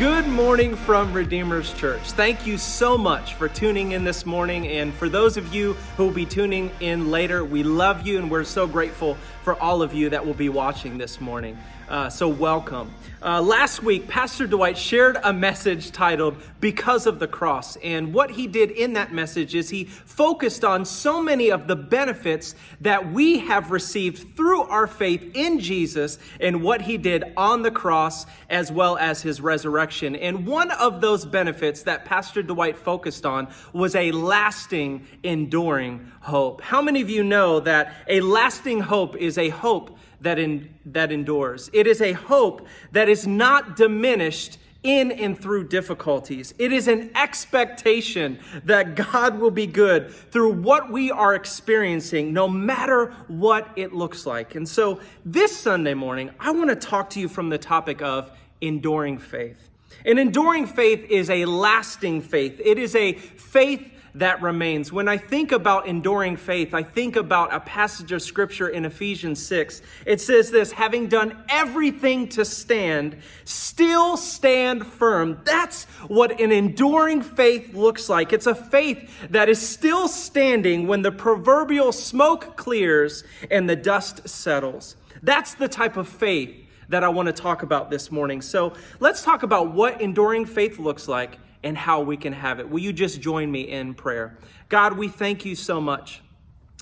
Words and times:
Good 0.00 0.26
morning 0.28 0.76
from 0.76 1.12
Redeemer's 1.12 1.74
Church. 1.74 2.12
Thank 2.12 2.46
you 2.46 2.56
so 2.56 2.96
much 2.96 3.34
for 3.34 3.50
tuning 3.50 3.92
in 3.92 4.02
this 4.02 4.24
morning. 4.24 4.66
And 4.66 4.94
for 4.94 5.10
those 5.10 5.36
of 5.36 5.54
you 5.54 5.74
who 5.98 6.06
will 6.06 6.10
be 6.10 6.24
tuning 6.24 6.70
in 6.80 7.10
later, 7.10 7.44
we 7.44 7.62
love 7.62 8.06
you 8.06 8.18
and 8.18 8.30
we're 8.30 8.44
so 8.44 8.66
grateful 8.66 9.18
for 9.42 9.60
all 9.60 9.82
of 9.82 9.92
you 9.92 10.08
that 10.08 10.24
will 10.24 10.32
be 10.32 10.48
watching 10.48 10.96
this 10.96 11.20
morning. 11.20 11.58
Uh, 11.90 12.08
so, 12.08 12.28
welcome. 12.28 12.88
Uh, 13.20 13.42
last 13.42 13.82
week, 13.82 14.06
Pastor 14.06 14.46
Dwight 14.46 14.78
shared 14.78 15.18
a 15.24 15.32
message 15.32 15.90
titled 15.90 16.36
Because 16.60 17.04
of 17.04 17.18
the 17.18 17.26
Cross. 17.26 17.74
And 17.82 18.14
what 18.14 18.30
he 18.30 18.46
did 18.46 18.70
in 18.70 18.92
that 18.92 19.12
message 19.12 19.56
is 19.56 19.70
he 19.70 19.86
focused 19.86 20.64
on 20.64 20.84
so 20.84 21.20
many 21.20 21.50
of 21.50 21.66
the 21.66 21.74
benefits 21.74 22.54
that 22.80 23.10
we 23.10 23.38
have 23.40 23.72
received 23.72 24.36
through 24.36 24.62
our 24.62 24.86
faith 24.86 25.32
in 25.34 25.58
Jesus 25.58 26.20
and 26.38 26.62
what 26.62 26.82
he 26.82 26.96
did 26.96 27.24
on 27.36 27.62
the 27.62 27.72
cross 27.72 28.24
as 28.48 28.70
well 28.70 28.96
as 28.96 29.22
his 29.22 29.40
resurrection. 29.40 30.14
And 30.14 30.46
one 30.46 30.70
of 30.70 31.00
those 31.00 31.24
benefits 31.24 31.82
that 31.82 32.04
Pastor 32.04 32.40
Dwight 32.40 32.76
focused 32.76 33.26
on 33.26 33.48
was 33.72 33.96
a 33.96 34.12
lasting, 34.12 35.08
enduring 35.24 36.12
hope. 36.20 36.60
How 36.60 36.80
many 36.80 37.00
of 37.00 37.10
you 37.10 37.24
know 37.24 37.58
that 37.58 37.94
a 38.06 38.20
lasting 38.20 38.78
hope 38.78 39.16
is 39.16 39.36
a 39.36 39.48
hope? 39.48 39.98
That, 40.20 40.38
in, 40.38 40.74
that 40.86 41.12
endures. 41.12 41.70
It 41.72 41.86
is 41.86 42.00
a 42.00 42.12
hope 42.12 42.66
that 42.92 43.08
is 43.08 43.26
not 43.26 43.76
diminished 43.76 44.58
in 44.82 45.12
and 45.12 45.38
through 45.38 45.68
difficulties. 45.68 46.54
It 46.58 46.72
is 46.72 46.88
an 46.88 47.10
expectation 47.14 48.38
that 48.64 48.94
God 48.94 49.38
will 49.38 49.50
be 49.50 49.66
good 49.66 50.10
through 50.10 50.52
what 50.52 50.90
we 50.90 51.10
are 51.10 51.34
experiencing, 51.34 52.32
no 52.32 52.48
matter 52.48 53.06
what 53.28 53.68
it 53.76 53.92
looks 53.92 54.24
like. 54.24 54.54
And 54.54 54.68
so 54.68 55.00
this 55.24 55.56
Sunday 55.56 55.94
morning, 55.94 56.30
I 56.40 56.52
want 56.52 56.70
to 56.70 56.76
talk 56.76 57.10
to 57.10 57.20
you 57.20 57.28
from 57.28 57.50
the 57.50 57.58
topic 57.58 58.00
of 58.00 58.30
enduring 58.60 59.18
faith. 59.18 59.68
An 60.06 60.16
enduring 60.16 60.66
faith 60.66 61.04
is 61.10 61.28
a 61.28 61.44
lasting 61.44 62.22
faith. 62.22 62.58
It 62.64 62.78
is 62.78 62.94
a 62.96 63.12
faith 63.12 63.92
that 64.14 64.42
remains. 64.42 64.92
When 64.92 65.08
I 65.08 65.16
think 65.16 65.52
about 65.52 65.86
enduring 65.86 66.36
faith, 66.36 66.74
I 66.74 66.82
think 66.82 67.16
about 67.16 67.52
a 67.54 67.60
passage 67.60 68.12
of 68.12 68.22
scripture 68.22 68.68
in 68.68 68.84
Ephesians 68.84 69.44
6. 69.46 69.82
It 70.06 70.20
says 70.20 70.50
this 70.50 70.72
having 70.72 71.08
done 71.08 71.42
everything 71.48 72.28
to 72.30 72.44
stand, 72.44 73.16
still 73.44 74.16
stand 74.16 74.86
firm. 74.86 75.40
That's 75.44 75.84
what 76.08 76.40
an 76.40 76.52
enduring 76.52 77.22
faith 77.22 77.74
looks 77.74 78.08
like. 78.08 78.32
It's 78.32 78.46
a 78.46 78.54
faith 78.54 79.28
that 79.30 79.48
is 79.48 79.60
still 79.60 80.08
standing 80.08 80.86
when 80.86 81.02
the 81.02 81.12
proverbial 81.12 81.92
smoke 81.92 82.56
clears 82.56 83.24
and 83.50 83.68
the 83.68 83.76
dust 83.76 84.28
settles. 84.28 84.96
That's 85.22 85.54
the 85.54 85.68
type 85.68 85.96
of 85.96 86.08
faith 86.08 86.56
that 86.88 87.04
I 87.04 87.08
want 87.08 87.26
to 87.26 87.32
talk 87.32 87.62
about 87.62 87.90
this 87.90 88.10
morning. 88.10 88.42
So 88.42 88.74
let's 88.98 89.22
talk 89.22 89.42
about 89.42 89.72
what 89.72 90.00
enduring 90.00 90.44
faith 90.44 90.78
looks 90.78 91.06
like 91.06 91.38
and 91.62 91.76
how 91.76 92.00
we 92.00 92.16
can 92.16 92.32
have 92.32 92.60
it. 92.60 92.68
Will 92.68 92.80
you 92.80 92.92
just 92.92 93.20
join 93.20 93.50
me 93.50 93.62
in 93.62 93.94
prayer? 93.94 94.36
God, 94.68 94.96
we 94.96 95.08
thank 95.08 95.44
you 95.44 95.54
so 95.54 95.80
much 95.80 96.22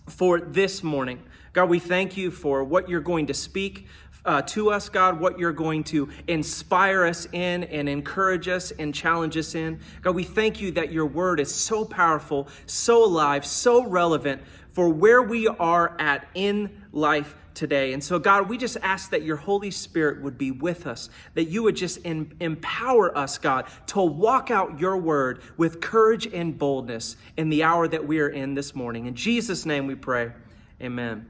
for 0.09 0.41
this 0.41 0.83
morning. 0.83 1.23
God, 1.53 1.69
we 1.69 1.79
thank 1.79 2.17
you 2.17 2.31
for 2.31 2.63
what 2.63 2.89
you're 2.89 3.01
going 3.01 3.27
to 3.27 3.35
speak 3.35 3.87
uh, 4.25 4.43
to 4.43 4.71
us, 4.71 4.89
God, 4.89 5.21
what 5.21 5.39
you're 5.39 5.53
going 5.53 5.85
to 5.85 6.09
inspire 6.27 7.05
us 7.05 7.27
in 7.33 7.65
and 7.65 7.89
encourage 7.89 8.47
us 8.49 8.71
and 8.73 8.95
challenge 8.95 9.37
us 9.37 9.55
in. 9.55 9.81
God, 10.03 10.15
we 10.15 10.25
thank 10.25 10.61
you 10.61 10.71
that 10.73 10.93
your 10.93 11.07
word 11.07 11.41
is 11.41 11.55
so 11.55 11.85
powerful, 11.85 12.49
so 12.67 13.05
alive, 13.05 13.47
so 13.47 13.87
relevant 13.87 14.43
for 14.79 14.89
where 14.89 15.21
we 15.21 15.49
are 15.49 15.97
at 15.99 16.29
in 16.35 16.71
life 16.93 17.35
today. 17.53 17.93
And 17.93 18.05
so, 18.05 18.21
God, 18.21 18.49
we 18.49 18.57
just 18.57 18.77
ask 18.81 19.11
that 19.11 19.25
your 19.25 19.35
Holy 19.35 19.73
Spirit 19.73 20.23
would 20.23 20.39
be 20.39 20.53
with 20.53 20.87
us, 20.87 21.11
that 21.35 21.47
you 21.47 21.65
would 21.65 21.75
just 21.75 21.99
empower 22.07 23.19
us, 23.19 23.39
God, 23.39 23.67
to 23.89 24.01
walk 24.01 24.53
out 24.53 24.79
your 24.79 24.97
word 24.97 25.43
with 25.57 25.81
courage 25.81 26.29
and 26.33 26.57
boldness 26.57 27.17
in 27.37 27.51
the 27.51 27.65
hour 27.65 27.89
that 27.89 28.07
we 28.07 28.21
are 28.21 28.29
in 28.29 28.55
this 28.55 28.73
morning. 28.73 29.07
In 29.07 29.17
Jesus' 29.17 29.67
name 29.67 29.89
we 29.89 29.97
pray. 29.97 30.31
Amen. 30.81 31.29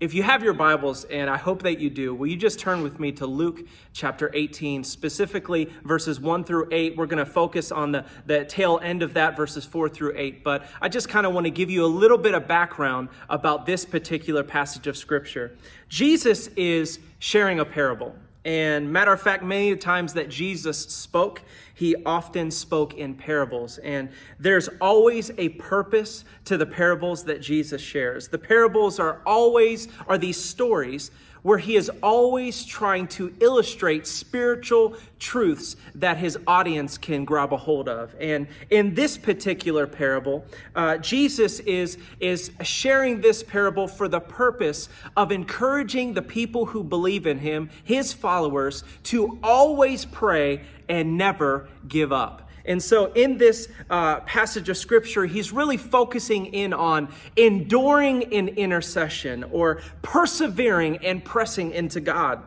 If 0.00 0.14
you 0.14 0.22
have 0.22 0.42
your 0.42 0.54
Bibles, 0.54 1.04
and 1.04 1.28
I 1.28 1.36
hope 1.36 1.62
that 1.64 1.78
you 1.78 1.90
do, 1.90 2.14
will 2.14 2.28
you 2.28 2.36
just 2.36 2.58
turn 2.58 2.82
with 2.82 2.98
me 2.98 3.12
to 3.12 3.26
Luke 3.26 3.60
chapter 3.92 4.30
18, 4.32 4.82
specifically 4.82 5.70
verses 5.84 6.18
1 6.18 6.44
through 6.44 6.68
8? 6.72 6.96
We're 6.96 7.04
going 7.04 7.22
to 7.22 7.30
focus 7.30 7.70
on 7.70 7.92
the, 7.92 8.06
the 8.24 8.46
tail 8.46 8.80
end 8.82 9.02
of 9.02 9.12
that, 9.12 9.36
verses 9.36 9.66
4 9.66 9.90
through 9.90 10.14
8. 10.16 10.42
But 10.42 10.64
I 10.80 10.88
just 10.88 11.10
kind 11.10 11.26
of 11.26 11.34
want 11.34 11.44
to 11.44 11.50
give 11.50 11.68
you 11.68 11.84
a 11.84 11.86
little 11.86 12.16
bit 12.16 12.32
of 12.32 12.48
background 12.48 13.10
about 13.28 13.66
this 13.66 13.84
particular 13.84 14.42
passage 14.42 14.86
of 14.86 14.96
Scripture. 14.96 15.54
Jesus 15.90 16.46
is 16.56 16.98
sharing 17.18 17.60
a 17.60 17.66
parable. 17.66 18.14
And 18.42 18.90
matter 18.90 19.12
of 19.12 19.20
fact, 19.20 19.44
many 19.44 19.76
times 19.76 20.14
that 20.14 20.30
Jesus 20.30 20.78
spoke, 20.78 21.42
he 21.80 21.96
often 22.04 22.50
spoke 22.50 22.92
in 22.92 23.14
parables. 23.14 23.78
And 23.78 24.10
there's 24.38 24.68
always 24.82 25.30
a 25.38 25.48
purpose 25.48 26.26
to 26.44 26.58
the 26.58 26.66
parables 26.66 27.24
that 27.24 27.40
Jesus 27.40 27.80
shares. 27.80 28.28
The 28.28 28.38
parables 28.38 29.00
are 29.00 29.22
always, 29.24 29.88
are 30.06 30.18
these 30.18 30.36
stories 30.36 31.10
where 31.42 31.56
he 31.56 31.76
is 31.76 31.90
always 32.02 32.66
trying 32.66 33.06
to 33.06 33.34
illustrate 33.40 34.06
spiritual 34.06 34.94
truths 35.18 35.74
that 35.94 36.18
his 36.18 36.38
audience 36.46 36.98
can 36.98 37.24
grab 37.24 37.52
a 37.52 37.56
hold 37.56 37.88
of. 37.88 38.14
And 38.20 38.46
in 38.68 38.94
this 38.94 39.16
particular 39.16 39.86
parable, 39.86 40.44
uh, 40.74 40.98
Jesus 40.98 41.60
is, 41.60 41.96
is 42.20 42.50
sharing 42.62 43.22
this 43.22 43.42
parable 43.42 43.88
for 43.88 44.06
the 44.06 44.20
purpose 44.20 44.90
of 45.16 45.32
encouraging 45.32 46.12
the 46.12 46.20
people 46.20 46.66
who 46.66 46.84
believe 46.84 47.26
in 47.26 47.38
him, 47.38 47.70
his 47.84 48.12
followers, 48.12 48.84
to 49.04 49.38
always 49.42 50.04
pray 50.04 50.60
and 50.90 51.16
never 51.16 51.68
give 51.88 52.12
up. 52.12 52.48
And 52.66 52.82
so, 52.82 53.10
in 53.12 53.38
this 53.38 53.68
uh, 53.88 54.20
passage 54.20 54.68
of 54.68 54.76
scripture, 54.76 55.24
he's 55.24 55.50
really 55.50 55.78
focusing 55.78 56.46
in 56.46 56.74
on 56.74 57.08
enduring 57.36 58.22
in 58.22 58.48
intercession 58.48 59.44
or 59.44 59.80
persevering 60.02 60.98
and 60.98 61.24
pressing 61.24 61.72
into 61.72 62.00
God. 62.00 62.42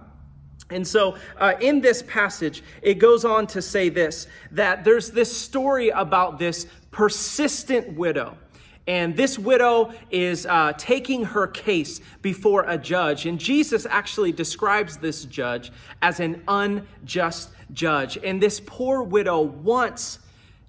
And 0.70 0.88
so, 0.88 1.18
uh, 1.38 1.54
in 1.60 1.82
this 1.82 2.04
passage, 2.04 2.64
it 2.84 2.96
goes 2.96 3.26
on 3.26 3.48
to 3.48 3.62
say 3.62 3.90
this 3.90 4.28
that 4.52 4.84
there's 4.84 5.12
this 5.12 5.36
story 5.36 5.90
about 5.90 6.38
this 6.38 6.68
persistent 6.92 7.94
widow. 7.94 8.38
And 8.86 9.16
this 9.16 9.40
widow 9.40 9.94
is 10.12 10.46
uh, 10.46 10.74
taking 10.78 11.24
her 11.24 11.48
case 11.48 12.02
before 12.22 12.66
a 12.68 12.78
judge. 12.78 13.26
And 13.26 13.40
Jesus 13.40 13.86
actually 13.90 14.34
describes 14.34 14.98
this 14.98 15.24
judge 15.24 15.72
as 16.02 16.20
an 16.20 16.44
unjust 16.50 17.50
judge. 17.72 18.18
And 18.18 18.42
this 18.42 18.60
poor 18.60 19.02
widow 19.02 19.42
wants 19.42 20.20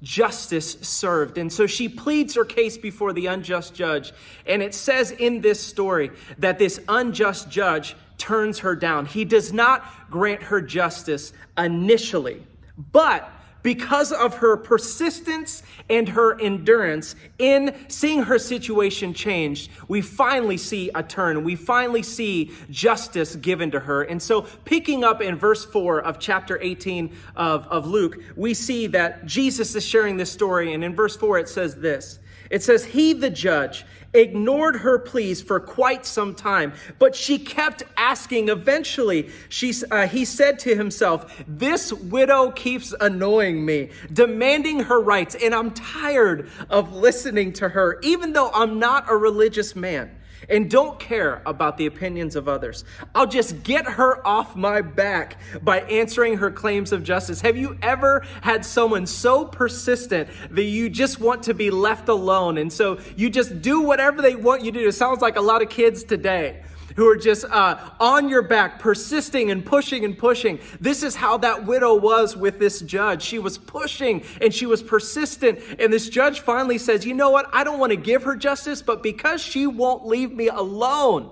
justice 0.03 0.73
served. 0.83 1.39
And 1.39 1.53
so 1.53 1.67
she 1.67 1.89
pleads 1.89 2.35
her 2.35 2.45
case 2.45 2.77
before 2.77 3.13
the 3.13 3.27
unjust 3.27 3.75
judge. 3.75 4.13
And 4.47 4.63
it 4.63 4.75
says 4.75 5.11
in 5.11 5.41
this 5.41 5.61
story 5.61 6.11
that 6.39 6.59
this 6.59 6.81
unjust 6.89 7.51
judge 7.51 7.97
turns 8.19 8.61
her 8.61 8.77
down. 8.77 9.07
He 9.07 9.25
does 9.25 9.53
not 9.53 10.11
grant 10.11 10.45
her 10.45 10.61
justice 10.61 11.33
initially, 11.59 12.47
but 12.77 13.29
because 13.65 14.13
of 14.13 14.37
her 14.37 14.57
persistence 14.57 15.63
and 15.91 16.11
her 16.11 16.39
endurance 16.39 17.17
in 17.39 17.75
seeing 17.89 18.25
her 18.25 18.39
situation 18.39 19.15
changed, 19.15 19.71
we 19.89 20.03
finally 20.03 20.59
see 20.59 20.91
a 20.95 21.03
turn. 21.03 21.43
We 21.43 21.57
finally 21.57 22.03
see 22.03 22.53
justice 22.71 23.35
given 23.35 23.73
to 23.73 23.81
her. 23.81 24.03
And 24.03 24.23
so, 24.23 24.43
picking 24.65 25.03
up 25.03 25.23
in 25.23 25.35
verse 25.37 25.65
4 25.65 26.03
of 26.03 26.21
chapter 26.21 26.61
18 26.61 27.17
of, 27.35 27.67
of 27.69 27.87
Luke, 27.87 28.19
we 28.37 28.53
see 28.53 28.87
that 28.89 29.25
Jesus 29.25 29.75
is 29.75 29.85
sharing 29.85 30.19
this 30.19 30.31
story. 30.31 30.75
And 30.75 30.85
in 30.85 30.95
verse 30.95 31.17
4, 31.17 31.39
it 31.39 31.49
says 31.49 31.77
this 31.77 32.21
it 32.51 32.63
says, 32.63 32.85
He, 32.85 33.15
the 33.15 33.31
judge, 33.31 33.87
ignored 34.15 34.77
her 34.77 34.99
pleas 34.99 35.43
for 35.43 35.61
quite 35.61 36.07
some 36.07 36.35
time, 36.35 36.73
but 36.99 37.15
she 37.15 37.39
kept 37.39 37.83
asking. 37.97 38.49
Eventually, 38.49 39.31
she, 39.49 39.75
uh, 39.91 40.07
he 40.07 40.25
said 40.25 40.59
to 40.61 40.75
himself, 40.75 41.43
This 41.47 41.93
widow 41.93 42.51
keeps 42.51 42.95
annoying 43.01 43.65
me, 43.65 43.91
demanding 44.13 44.81
her 44.81 45.01
rights, 45.01 45.35
and 45.35 45.55
I'm 45.55 45.73
tired 45.73 46.49
of 46.71 46.95
listening 46.95 47.53
to 47.55 47.71
her, 47.71 47.99
even 48.03 48.33
though 48.33 48.51
I'm 48.53 48.79
not 48.79 49.11
a 49.11 49.17
religious 49.17 49.75
man 49.75 50.11
and 50.49 50.71
don't 50.71 50.99
care 50.99 51.43
about 51.47 51.77
the 51.77 51.87
opinions 51.87 52.37
of 52.37 52.49
others. 52.49 52.85
I'll 53.15 53.27
just 53.27 53.63
get 53.63 53.87
her 53.87 54.27
off 54.27 54.57
my 54.57 54.81
back 54.81 55.39
by 55.63 55.81
answering 55.83 56.39
her 56.39 56.51
claims 56.51 56.93
of 56.93 57.03
justice. 57.03 57.41
Have 57.41 57.57
you 57.57 57.79
ever 57.83 58.25
had 58.43 58.65
someone 58.65 59.07
so 59.07 59.45
persistent 59.45 60.29
that 60.51 60.65
you 60.65 60.89
just 60.89 61.21
want 61.21 61.43
to 61.45 61.55
be 61.55 61.71
left 61.71 62.09
alone? 62.09 62.59
And 62.59 62.73
so 62.73 62.99
you 63.17 63.31
just 63.31 63.63
do 63.63 63.81
whatever 63.81 64.23
they 64.23 64.37
want 64.37 64.63
you 64.63 64.73
to 64.73 64.79
do. 64.81 64.89
It 64.89 64.93
sounds 64.93 65.21
like 65.21 65.37
a 65.37 65.41
lot 65.41 65.63
of 65.63 65.69
kids 65.69 66.05
today 66.05 66.63
who 66.97 67.09
are 67.09 67.17
just 67.17 67.45
uh, 67.45 67.79
on 68.01 68.29
your 68.29 68.43
back, 68.43 68.79
persisting 68.79 69.51
and 69.51 69.65
pushing 69.65 70.05
and 70.05 70.17
pushing. 70.17 70.59
This 70.81 71.03
is 71.03 71.17
how 71.17 71.39
that 71.39 71.67
widow 71.67 71.95
was 71.95 72.37
with 72.37 72.59
this 72.59 72.81
judge. 72.81 73.23
She 73.23 73.39
was 73.39 73.59
pushing 73.59 74.23
and 74.41 74.55
she 74.55 74.67
was 74.67 74.83
persistent. 74.83 75.61
And 75.79 75.93
this 75.93 76.09
judge 76.09 76.41
finally 76.41 76.79
says, 76.79 77.05
You 77.05 77.15
know 77.15 77.31
what? 77.31 77.49
I 77.53 77.65
don't 77.65 77.79
want 77.79 77.91
to 77.91 77.97
give 77.97 78.25
her 78.25 78.37
justice, 78.37 78.83
but 78.83 79.03
because 79.03 79.41
she 79.41 79.67
won't 79.67 80.07
leave 80.07 80.33
me 80.33 80.49
alone, 80.49 81.31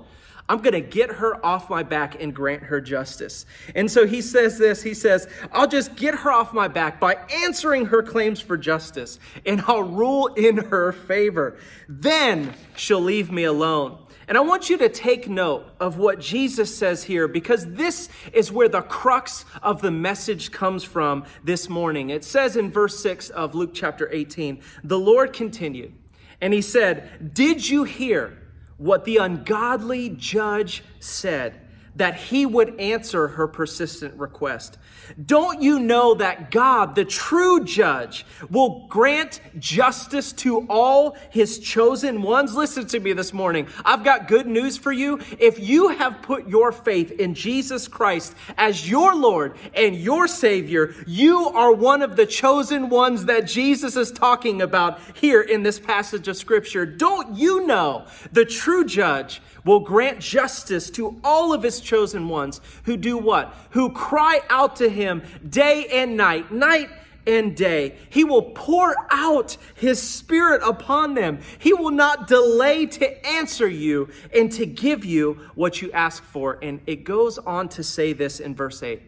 I'm 0.49 0.59
going 0.59 0.75
to 0.75 0.81
get 0.81 1.11
her 1.13 1.45
off 1.45 1.71
my 1.71 1.83
back 1.83 2.21
and 2.21 2.35
grant 2.35 2.65
her 2.65 2.81
justice. 2.81 3.47
And 3.75 3.91
so 3.91 4.07
he 4.07 4.21
says 4.21 4.59
this 4.59 4.83
He 4.83 4.95
says, 4.95 5.29
I'll 5.53 5.69
just 5.69 5.97
get 5.97 6.17
her 6.17 6.31
off 6.31 6.53
my 6.53 6.69
back 6.69 7.01
by 7.01 7.15
answering 7.45 7.87
her 7.87 8.03
claims 8.03 8.41
for 8.41 8.57
justice, 8.57 9.19
and 9.47 9.63
I'll 9.67 9.83
rule 9.83 10.27
in 10.27 10.59
her 10.59 10.93
favor. 10.93 11.57
Then 11.89 12.55
she'll 12.77 13.01
leave 13.01 13.31
me 13.31 13.45
alone. 13.45 13.99
And 14.29 14.39
I 14.39 14.41
want 14.41 14.71
you 14.71 14.79
to 14.79 14.89
take 14.89 15.29
note 15.29 15.67
of 15.81 15.99
what 15.99 16.21
Jesus 16.21 16.75
says 16.75 17.05
here 17.05 17.27
because 17.27 17.67
this 17.67 18.09
is 18.33 18.53
where 18.53 18.69
the 18.69 18.83
crux 18.83 19.45
of 19.63 19.83
the 19.83 19.91
message 19.91 20.53
comes 20.53 20.85
from 20.85 21.25
this 21.43 21.69
morning. 21.69 22.11
It 22.11 22.25
says 22.25 22.57
in 22.57 22.71
verse 22.71 23.01
6 23.01 23.31
of 23.31 23.55
Luke 23.55 23.73
chapter 23.75 24.09
18, 24.13 24.61
the 24.85 24.99
Lord 24.99 25.33
continued, 25.33 25.93
and 26.41 26.53
he 26.55 26.63
said, 26.63 27.35
Did 27.35 27.69
you 27.69 27.85
hear? 27.85 28.39
what 28.83 29.05
the 29.05 29.17
ungodly 29.19 30.09
judge 30.09 30.83
said 30.99 31.62
that 31.97 32.15
he 32.15 32.47
would 32.47 32.79
answer 32.81 33.29
her 33.29 33.47
persistent 33.47 34.15
request. 34.19 34.79
Don't 35.25 35.61
you 35.61 35.79
know 35.79 36.15
that 36.15 36.51
God, 36.51 36.95
the 36.95 37.05
true 37.05 37.65
judge, 37.65 38.25
will 38.51 38.87
grant 38.89 39.41
justice 39.59 40.33
to 40.33 40.67
all 40.69 41.17
his 41.31 41.59
chosen 41.59 42.23
ones? 42.23 42.55
Listen 42.55 42.87
to 42.87 43.01
me 43.01 43.13
this 43.13 43.33
morning. 43.33 43.67
I've 43.85 44.05
got 44.05 44.29
good 44.29 44.47
news 44.47 44.77
for 44.77 44.93
you. 44.93 45.21
If 45.39 45.61
you 45.61 45.89
have 45.89 46.23
put 46.23 46.49
your 46.49 46.73
faith 46.73 47.13
in 47.13 47.35
Jesus 47.35 47.89
Christ 47.89 48.35
as 48.57 48.89
your 48.89 49.15
Lord 49.15 49.57
and 49.75 49.95
your 49.97 50.27
Savior, 50.27 50.95
you 51.07 51.49
are 51.49 51.73
one 51.73 52.03
of 52.03 52.17
the 52.17 52.27
chosen 52.27 52.89
ones 52.89 53.27
that 53.27 53.47
Jesus 53.47 53.97
is 53.97 54.11
talking 54.11 54.63
about 54.63 54.99
here 55.15 55.41
in 55.41 55.63
this 55.63 55.79
passage 55.79 56.29
of 56.29 56.37
Scripture. 56.37 56.87
Don't 56.87 57.37
you 57.37 57.67
know 57.67 58.07
the 58.31 58.45
true 58.45 58.85
judge 58.85 59.43
will 59.65 59.81
grant 59.81 60.19
justice 60.19 60.91
to 60.91 61.21
all 61.23 61.53
of 61.53 61.63
his 61.63 61.81
chosen 61.81 62.29
ones 62.29 62.61
who 62.85 62.97
do 62.97 63.17
what? 63.17 63.55
Who 63.71 63.91
cry 63.91 64.41
out 64.49 64.77
to 64.77 64.89
him 64.89 65.23
day 65.49 65.87
and 65.87 66.17
night, 66.17 66.53
night 66.53 66.91
and 67.27 67.57
day. 67.57 67.97
He 68.11 68.25
will 68.25 68.43
pour 68.43 68.95
out 69.11 69.57
his 69.75 70.03
spirit 70.03 70.63
upon 70.65 71.15
them. 71.15 71.41
He 71.59 71.73
will 71.73 71.91
not 71.91 72.27
delay 72.27 72.87
to 72.87 73.27
answer 73.27 73.69
you 73.69 74.09
and 74.35 74.51
to 74.53 74.67
give 74.67 75.05
you 75.05 75.35
what 75.55 75.83
you 75.83 75.93
ask 75.93 76.23
for. 76.23 76.59
And 76.63 76.81
it 76.87 77.05
goes 77.05 77.39
on 77.39 77.69
to 77.71 77.83
say 77.83 78.13
this 78.13 78.41
in 78.41 78.55
verse 78.55 78.83
8 78.83 79.03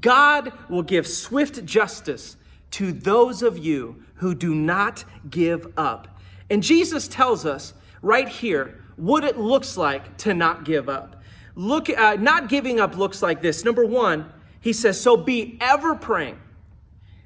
God 0.00 0.52
will 0.68 0.82
give 0.82 1.06
swift 1.06 1.64
justice 1.64 2.36
to 2.72 2.92
those 2.92 3.42
of 3.42 3.58
you 3.58 4.02
who 4.16 4.34
do 4.34 4.54
not 4.54 5.04
give 5.30 5.72
up. 5.76 6.18
And 6.50 6.62
Jesus 6.62 7.08
tells 7.08 7.46
us 7.46 7.74
right 8.02 8.28
here 8.28 8.82
what 8.96 9.24
it 9.24 9.38
looks 9.38 9.76
like 9.76 10.16
to 10.18 10.34
not 10.34 10.64
give 10.64 10.88
up. 10.88 11.22
Look, 11.54 11.88
uh, 11.88 12.16
not 12.18 12.48
giving 12.48 12.80
up 12.80 12.96
looks 12.96 13.22
like 13.22 13.40
this. 13.42 13.64
Number 13.64 13.84
one, 13.84 14.32
he 14.60 14.72
says, 14.72 15.00
so 15.00 15.16
be 15.16 15.56
ever 15.60 15.94
praying. 15.94 16.38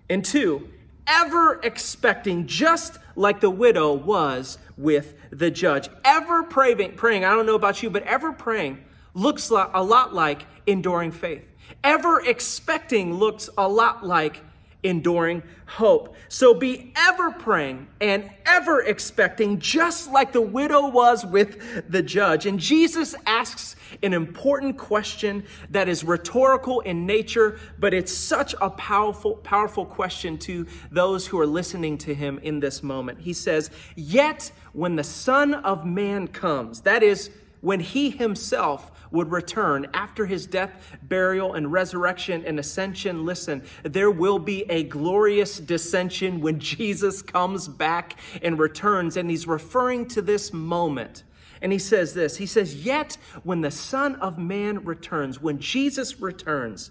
And 0.08 0.24
two, 0.24 0.68
ever 1.06 1.60
expecting, 1.62 2.46
just 2.46 2.98
like 3.16 3.40
the 3.40 3.50
widow 3.50 3.92
was 3.92 4.58
with 4.76 5.14
the 5.30 5.50
judge. 5.50 5.88
Ever 6.04 6.42
praying, 6.44 6.96
praying, 6.96 7.24
I 7.24 7.30
don't 7.34 7.46
know 7.46 7.54
about 7.54 7.82
you, 7.82 7.90
but 7.90 8.02
ever 8.04 8.32
praying 8.32 8.84
looks 9.14 9.50
a 9.50 9.82
lot 9.82 10.14
like 10.14 10.46
enduring 10.66 11.12
faith. 11.12 11.52
Ever 11.82 12.20
expecting 12.20 13.14
looks 13.14 13.48
a 13.56 13.68
lot 13.68 14.06
like 14.06 14.42
enduring 14.82 15.42
hope. 15.66 16.16
So 16.28 16.54
be 16.54 16.92
ever 16.96 17.30
praying 17.30 17.88
and 18.00 18.30
ever 18.46 18.80
expecting, 18.82 19.58
just 19.60 20.10
like 20.10 20.32
the 20.32 20.40
widow 20.40 20.88
was 20.88 21.24
with 21.24 21.90
the 21.90 22.02
judge. 22.02 22.46
And 22.46 22.58
Jesus 22.58 23.14
asks 23.26 23.76
an 24.02 24.12
important 24.12 24.78
question 24.78 25.44
that 25.70 25.88
is 25.88 26.04
rhetorical 26.04 26.80
in 26.80 27.06
nature, 27.06 27.58
but 27.78 27.94
it's 27.94 28.12
such 28.12 28.54
a 28.60 28.70
powerful, 28.70 29.34
powerful 29.36 29.84
question 29.84 30.38
to 30.38 30.66
those 30.90 31.26
who 31.26 31.38
are 31.38 31.46
listening 31.46 31.98
to 31.98 32.14
him 32.14 32.38
in 32.42 32.60
this 32.60 32.82
moment. 32.82 33.20
He 33.20 33.32
says, 33.32 33.70
Yet 33.94 34.52
when 34.72 34.96
the 34.96 35.04
Son 35.04 35.54
of 35.54 35.84
Man 35.84 36.28
comes, 36.28 36.82
that 36.82 37.02
is, 37.02 37.30
when 37.60 37.80
he 37.80 38.10
himself 38.10 38.90
would 39.10 39.30
return 39.30 39.86
after 39.92 40.26
his 40.26 40.46
death, 40.46 40.98
burial, 41.02 41.54
and 41.54 41.72
resurrection 41.72 42.44
and 42.44 42.58
ascension. 42.58 43.24
Listen, 43.24 43.62
there 43.82 44.10
will 44.10 44.38
be 44.38 44.62
a 44.70 44.84
glorious 44.84 45.58
dissension 45.58 46.40
when 46.40 46.58
Jesus 46.80 47.22
comes 47.22 47.68
back 47.68 48.18
and 48.42 48.58
returns. 48.58 49.16
And 49.16 49.30
he's 49.30 49.46
referring 49.46 50.06
to 50.08 50.22
this 50.22 50.52
moment. 50.52 51.24
And 51.62 51.72
he 51.72 51.78
says 51.78 52.14
this 52.14 52.36
He 52.36 52.46
says, 52.46 52.84
Yet 52.86 53.18
when 53.42 53.60
the 53.60 53.70
Son 53.70 54.16
of 54.16 54.38
Man 54.38 54.84
returns, 54.84 55.40
when 55.40 55.58
Jesus 55.58 56.20
returns, 56.20 56.90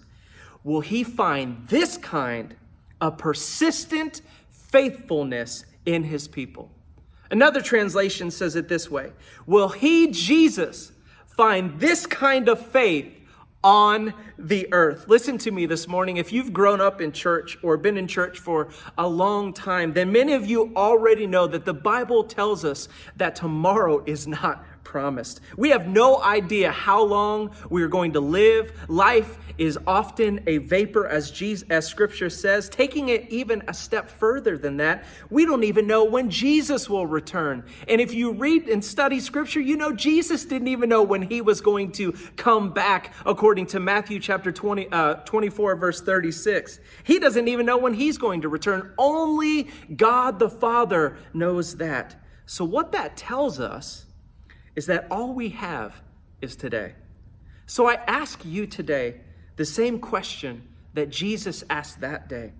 will 0.62 0.80
he 0.80 1.02
find 1.02 1.66
this 1.68 1.96
kind 1.96 2.54
of 3.00 3.18
persistent 3.18 4.22
faithfulness 4.48 5.64
in 5.86 6.04
his 6.04 6.28
people? 6.28 6.70
Another 7.30 7.62
translation 7.62 8.30
says 8.30 8.56
it 8.56 8.68
this 8.68 8.90
way 8.90 9.12
Will 9.46 9.70
he, 9.70 10.08
Jesus, 10.08 10.92
find 11.36 11.80
this 11.80 12.06
kind 12.06 12.48
of 12.48 12.64
faith 12.64 13.16
on 13.62 14.14
the 14.38 14.72
earth. 14.72 15.06
Listen 15.06 15.36
to 15.38 15.50
me 15.50 15.66
this 15.66 15.86
morning. 15.86 16.16
If 16.16 16.32
you've 16.32 16.52
grown 16.52 16.80
up 16.80 17.00
in 17.00 17.12
church 17.12 17.58
or 17.62 17.76
been 17.76 17.98
in 17.98 18.08
church 18.08 18.38
for 18.38 18.68
a 18.96 19.06
long 19.06 19.52
time, 19.52 19.92
then 19.92 20.10
many 20.10 20.32
of 20.32 20.46
you 20.46 20.72
already 20.74 21.26
know 21.26 21.46
that 21.46 21.66
the 21.66 21.74
Bible 21.74 22.24
tells 22.24 22.64
us 22.64 22.88
that 23.16 23.36
tomorrow 23.36 24.02
is 24.06 24.26
not 24.26 24.64
promised. 24.90 25.40
We 25.56 25.70
have 25.70 25.86
no 25.86 26.20
idea 26.20 26.72
how 26.72 27.04
long 27.04 27.52
we 27.70 27.84
are 27.84 27.88
going 27.88 28.14
to 28.14 28.20
live. 28.20 28.72
Life 28.88 29.38
is 29.56 29.78
often 29.86 30.42
a 30.48 30.58
vapor, 30.58 31.06
as, 31.06 31.30
Jesus, 31.30 31.64
as 31.70 31.86
scripture 31.86 32.28
says. 32.28 32.68
Taking 32.68 33.08
it 33.08 33.28
even 33.30 33.62
a 33.68 33.72
step 33.72 34.10
further 34.10 34.58
than 34.58 34.78
that, 34.78 35.04
we 35.30 35.46
don't 35.46 35.62
even 35.62 35.86
know 35.86 36.02
when 36.02 36.28
Jesus 36.28 36.90
will 36.90 37.06
return. 37.06 37.62
And 37.86 38.00
if 38.00 38.12
you 38.12 38.32
read 38.32 38.68
and 38.68 38.84
study 38.84 39.20
scripture, 39.20 39.60
you 39.60 39.76
know 39.76 39.92
Jesus 39.92 40.44
didn't 40.44 40.66
even 40.66 40.88
know 40.88 41.04
when 41.04 41.22
he 41.22 41.40
was 41.40 41.60
going 41.60 41.92
to 41.92 42.10
come 42.34 42.72
back, 42.72 43.14
according 43.24 43.66
to 43.66 43.78
Matthew 43.78 44.18
chapter 44.18 44.50
20, 44.50 44.88
uh, 44.90 45.14
24, 45.24 45.76
verse 45.76 46.00
36. 46.00 46.80
He 47.04 47.20
doesn't 47.20 47.46
even 47.46 47.64
know 47.64 47.78
when 47.78 47.94
he's 47.94 48.18
going 48.18 48.40
to 48.40 48.48
return. 48.48 48.92
Only 48.98 49.68
God 49.94 50.40
the 50.40 50.50
Father 50.50 51.16
knows 51.32 51.76
that. 51.76 52.16
So, 52.44 52.64
what 52.64 52.90
that 52.90 53.16
tells 53.16 53.60
us 53.60 54.06
is 54.76 54.86
that 54.86 55.06
all 55.10 55.32
we 55.32 55.50
have 55.50 56.02
is 56.40 56.56
today. 56.56 56.94
So 57.66 57.88
I 57.88 57.94
ask 58.06 58.44
you 58.44 58.66
today 58.66 59.20
the 59.56 59.64
same 59.64 59.98
question 60.00 60.68
that 60.94 61.10
Jesus 61.10 61.62
asked 61.70 62.00
that 62.00 62.28
day. 62.28 62.52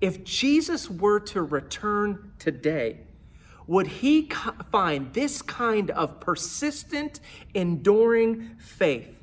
If 0.00 0.24
Jesus 0.24 0.90
were 0.90 1.20
to 1.20 1.42
return 1.42 2.32
today, 2.38 2.98
would 3.66 3.86
he 3.86 4.28
find 4.70 5.14
this 5.14 5.40
kind 5.40 5.90
of 5.90 6.20
persistent, 6.20 7.20
enduring 7.54 8.56
faith 8.58 9.22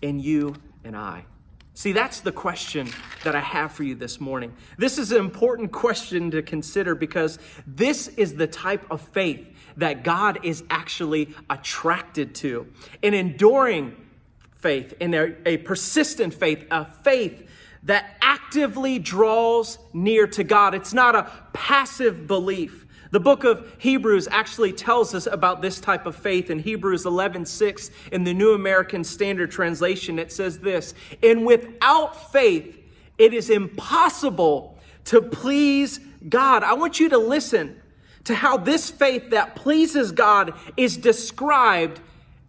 in 0.00 0.20
you 0.20 0.54
and 0.84 0.96
I? 0.96 1.26
See, 1.74 1.92
that's 1.92 2.20
the 2.20 2.32
question 2.32 2.90
that 3.24 3.34
I 3.34 3.40
have 3.40 3.72
for 3.72 3.82
you 3.82 3.94
this 3.94 4.20
morning. 4.20 4.54
This 4.76 4.98
is 4.98 5.10
an 5.10 5.18
important 5.18 5.72
question 5.72 6.30
to 6.30 6.42
consider 6.42 6.94
because 6.94 7.38
this 7.66 8.08
is 8.08 8.34
the 8.34 8.46
type 8.46 8.84
of 8.90 9.00
faith 9.00 9.51
that 9.76 10.04
God 10.04 10.38
is 10.42 10.64
actually 10.70 11.34
attracted 11.48 12.34
to. 12.36 12.66
An 13.02 13.14
enduring 13.14 13.96
faith, 14.52 14.94
in 15.00 15.12
a, 15.14 15.34
a 15.44 15.56
persistent 15.58 16.32
faith, 16.32 16.64
a 16.70 16.84
faith 16.84 17.48
that 17.82 18.16
actively 18.22 18.98
draws 18.98 19.78
near 19.92 20.26
to 20.28 20.44
God. 20.44 20.74
It's 20.74 20.94
not 20.94 21.16
a 21.16 21.30
passive 21.52 22.26
belief. 22.26 22.86
The 23.10 23.20
book 23.20 23.44
of 23.44 23.70
Hebrews 23.78 24.26
actually 24.30 24.72
tells 24.72 25.14
us 25.14 25.26
about 25.26 25.60
this 25.60 25.80
type 25.80 26.06
of 26.06 26.16
faith 26.16 26.48
in 26.48 26.60
Hebrews 26.60 27.04
11:6 27.04 27.90
in 28.10 28.24
the 28.24 28.32
New 28.32 28.54
American 28.54 29.04
Standard 29.04 29.50
Translation. 29.50 30.18
It 30.18 30.32
says 30.32 30.60
this, 30.60 30.94
"And 31.22 31.44
without 31.44 32.32
faith 32.32 32.78
it 33.18 33.34
is 33.34 33.50
impossible 33.50 34.78
to 35.04 35.20
please 35.20 36.00
God." 36.26 36.62
I 36.62 36.72
want 36.72 37.00
you 37.00 37.10
to 37.10 37.18
listen 37.18 37.81
to 38.24 38.34
how 38.34 38.56
this 38.56 38.90
faith 38.90 39.30
that 39.30 39.54
pleases 39.56 40.12
God 40.12 40.54
is 40.76 40.96
described 40.96 42.00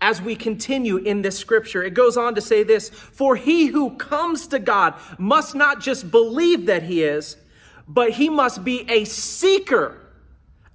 as 0.02 0.22
we 0.22 0.36
continue 0.36 0.98
in 0.98 1.22
this 1.22 1.38
scripture. 1.38 1.84
It 1.84 1.94
goes 1.94 2.18
on 2.18 2.36
to 2.36 2.42
say 2.42 2.64
this 2.64 2.90
For 2.90 3.36
he 3.36 3.68
who 3.68 3.96
comes 3.96 4.48
to 4.48 4.60
God 4.60 4.96
must 5.18 5.56
not 5.56 5.80
just 5.80 6.12
believe 6.12 6.66
that 6.66 6.84
he 6.84 7.04
is, 7.04 7.38
but 7.88 8.12
he 8.12 8.30
must 8.30 8.64
be 8.64 8.90
a 8.90 9.06
seeker 9.06 10.03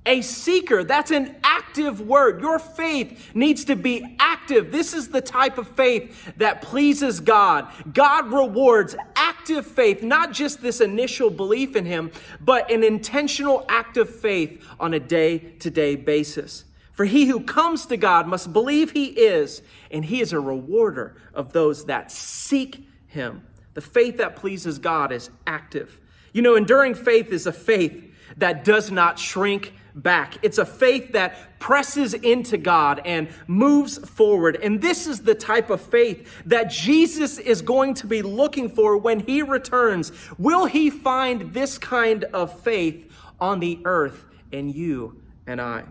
a 0.08 0.22
seeker. 0.22 0.82
That's 0.82 1.10
an 1.10 1.36
active 1.44 2.00
word. 2.00 2.40
Your 2.40 2.58
faith 2.58 3.34
needs 3.34 3.64
to 3.66 3.76
be 3.76 4.16
active. 4.18 4.72
This 4.72 4.94
is 4.94 5.08
the 5.08 5.20
type 5.20 5.58
of 5.58 5.68
faith 5.68 6.32
that 6.38 6.62
pleases 6.62 7.20
God. 7.20 7.70
God 7.92 8.32
rewards 8.32 8.96
active 9.14 9.66
faith, 9.66 10.02
not 10.02 10.32
just 10.32 10.62
this 10.62 10.80
initial 10.80 11.30
belief 11.30 11.76
in 11.76 11.84
Him, 11.84 12.10
but 12.40 12.70
an 12.70 12.82
intentional 12.82 13.66
active 13.68 14.08
faith 14.08 14.64
on 14.80 14.94
a 14.94 15.00
day 15.00 15.38
to 15.60 15.70
day 15.70 15.94
basis. 15.94 16.64
For 16.92 17.04
he 17.04 17.26
who 17.26 17.38
comes 17.38 17.86
to 17.86 17.96
God 17.96 18.26
must 18.26 18.52
believe 18.52 18.90
he 18.90 19.04
is, 19.04 19.62
and 19.88 20.04
he 20.04 20.20
is 20.20 20.32
a 20.32 20.40
rewarder 20.40 21.14
of 21.32 21.52
those 21.52 21.84
that 21.84 22.10
seek 22.10 22.88
him. 23.06 23.44
The 23.74 23.80
faith 23.80 24.16
that 24.16 24.34
pleases 24.34 24.80
God 24.80 25.12
is 25.12 25.30
active. 25.46 26.00
You 26.32 26.42
know, 26.42 26.56
enduring 26.56 26.96
faith 26.96 27.30
is 27.30 27.46
a 27.46 27.52
faith 27.52 28.04
that 28.36 28.64
does 28.64 28.90
not 28.90 29.18
shrink 29.20 29.74
back. 29.94 30.38
It's 30.42 30.58
a 30.58 30.64
faith 30.64 31.12
that 31.12 31.58
presses 31.58 32.14
into 32.14 32.56
God 32.56 33.00
and 33.04 33.28
moves 33.46 33.98
forward. 33.98 34.56
And 34.62 34.80
this 34.80 35.06
is 35.06 35.20
the 35.20 35.34
type 35.34 35.70
of 35.70 35.80
faith 35.80 36.42
that 36.46 36.70
Jesus 36.70 37.38
is 37.38 37.62
going 37.62 37.94
to 37.94 38.06
be 38.06 38.22
looking 38.22 38.68
for 38.68 38.96
when 38.96 39.20
he 39.20 39.42
returns. 39.42 40.12
Will 40.38 40.66
he 40.66 40.90
find 40.90 41.52
this 41.52 41.78
kind 41.78 42.24
of 42.24 42.60
faith 42.60 43.12
on 43.40 43.60
the 43.60 43.80
earth 43.84 44.24
in 44.52 44.68
you 44.68 45.20
and 45.46 45.60
I? 45.60 45.84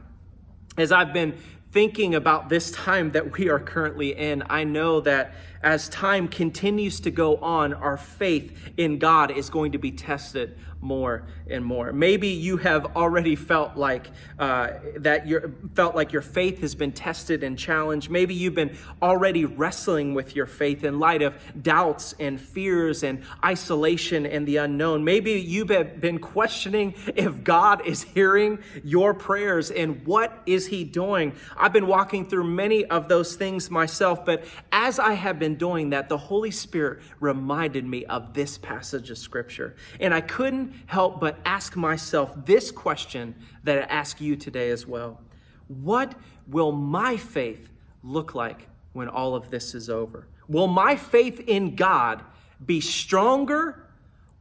As 0.78 0.92
I've 0.92 1.14
been 1.14 1.38
thinking 1.72 2.16
about 2.16 2.50
this 2.50 2.72
time 2.72 3.12
that 3.12 3.38
we 3.38 3.50
are 3.50 3.60
currently 3.60 4.16
in, 4.16 4.44
I 4.50 4.64
know 4.64 5.02
that 5.02 5.34
as 5.62 5.90
time 5.90 6.28
continues 6.28 7.00
to 7.02 7.12
go 7.12 7.38
on, 7.38 7.74
our 7.74 7.98
faith 7.98 8.72
in 8.78 9.00
God 9.00 9.32
is 9.32 9.50
going 9.50 9.72
to 9.74 9.78
be 9.78 9.92
tested 9.92 10.58
more 10.82 11.24
and 11.50 11.64
more. 11.64 11.92
Maybe 11.92 12.28
you 12.28 12.58
have 12.58 12.96
already 12.96 13.36
felt 13.36 13.76
like 13.78 14.10
uh, 14.40 14.70
that 14.98 15.28
your 15.28 15.52
felt 15.76 15.96
like 15.96 16.12
your 16.14 16.22
faith 16.22 16.62
has 16.62 16.76
been 16.76 16.92
tested 16.92 17.44
and 17.44 17.58
challenged. 17.58 18.10
Maybe 18.10 18.34
you've 18.34 18.56
been 18.56 18.78
already 19.02 19.46
wrestling 19.46 20.14
with 20.14 20.36
your 20.36 20.46
faith 20.46 20.84
in 20.84 21.00
light 21.00 21.22
of 21.22 21.36
doubts 21.62 22.14
and 22.20 22.40
fears 22.40 23.04
and 23.04 23.24
isolation 23.44 24.26
and 24.26 24.48
the 24.48 24.58
unknown. 24.58 25.04
Maybe 25.04 25.34
you've 25.34 25.68
been 25.68 26.20
questioning 26.20 26.96
if 27.16 27.44
God 27.44 27.86
is 27.86 28.04
hearing 28.04 28.60
your 28.84 29.14
prayers 29.14 29.72
and 29.72 30.06
what 30.06 30.42
is 30.46 30.68
He 30.68 30.84
doing. 30.84 31.34
I've 31.58 31.74
been 31.74 31.88
walking 31.88 32.28
through 32.28 32.46
many 32.46 32.86
of 32.86 33.08
those 33.08 33.36
things 33.36 33.70
myself, 33.70 34.26
but 34.26 34.46
as 34.72 35.00
I 35.00 35.14
have 35.14 35.40
been 35.40 35.56
doing 35.56 35.92
that, 35.92 36.10
the 36.10 36.18
Holy 36.18 36.52
Spirit 36.52 37.02
reminded 37.20 37.86
me 37.86 38.06
of 38.06 38.34
this 38.34 38.58
passage 38.58 39.10
of 39.10 39.18
Scripture, 39.18 39.76
and 40.00 40.14
I 40.14 40.22
couldn't 40.68 40.88
help 40.88 41.20
but 41.20 41.38
ask 41.46 41.76
myself 41.76 42.34
this 42.46 42.72
question 42.72 43.36
that 43.64 43.78
I 43.78 43.82
ask 43.84 44.22
you 44.22 44.36
today 44.36 44.70
as 44.70 44.86
well 44.86 45.20
What 45.68 46.16
will 46.48 46.72
my 46.72 47.18
faith 47.18 47.70
look 48.04 48.36
like 48.36 48.68
when 48.94 49.08
all 49.08 49.36
of 49.36 49.50
this 49.50 49.76
is 49.76 49.90
over? 49.90 50.28
Will 50.48 50.68
my 50.68 50.96
faith 50.96 51.42
in 51.48 51.76
God 51.76 52.24
be 52.66 52.80
stronger 52.80 53.84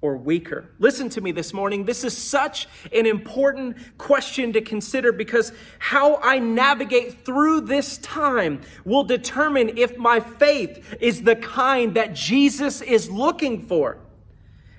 or 0.01 0.17
weaker? 0.17 0.71
Listen 0.79 1.09
to 1.11 1.21
me 1.21 1.33
this 1.33 1.53
morning. 1.53 1.85
This 1.85 2.05
is 2.05 2.17
such 2.17 2.69
an 2.93 3.07
important 3.07 3.77
question 3.99 4.53
to 4.53 4.61
consider 4.61 5.11
because 5.11 5.53
how 5.81 6.21
I 6.23 6.39
navigate 6.39 7.25
through 7.25 7.63
this 7.63 7.99
time 7.99 8.61
will 8.85 9.03
determine 9.03 9.77
if 9.77 9.97
my 9.99 10.21
faith 10.21 10.97
is 11.01 11.23
the 11.23 11.37
kind 11.37 11.95
that 11.95 12.15
Jesus 12.15 12.83
is 12.83 13.11
looking 13.11 13.61
for. 13.63 13.99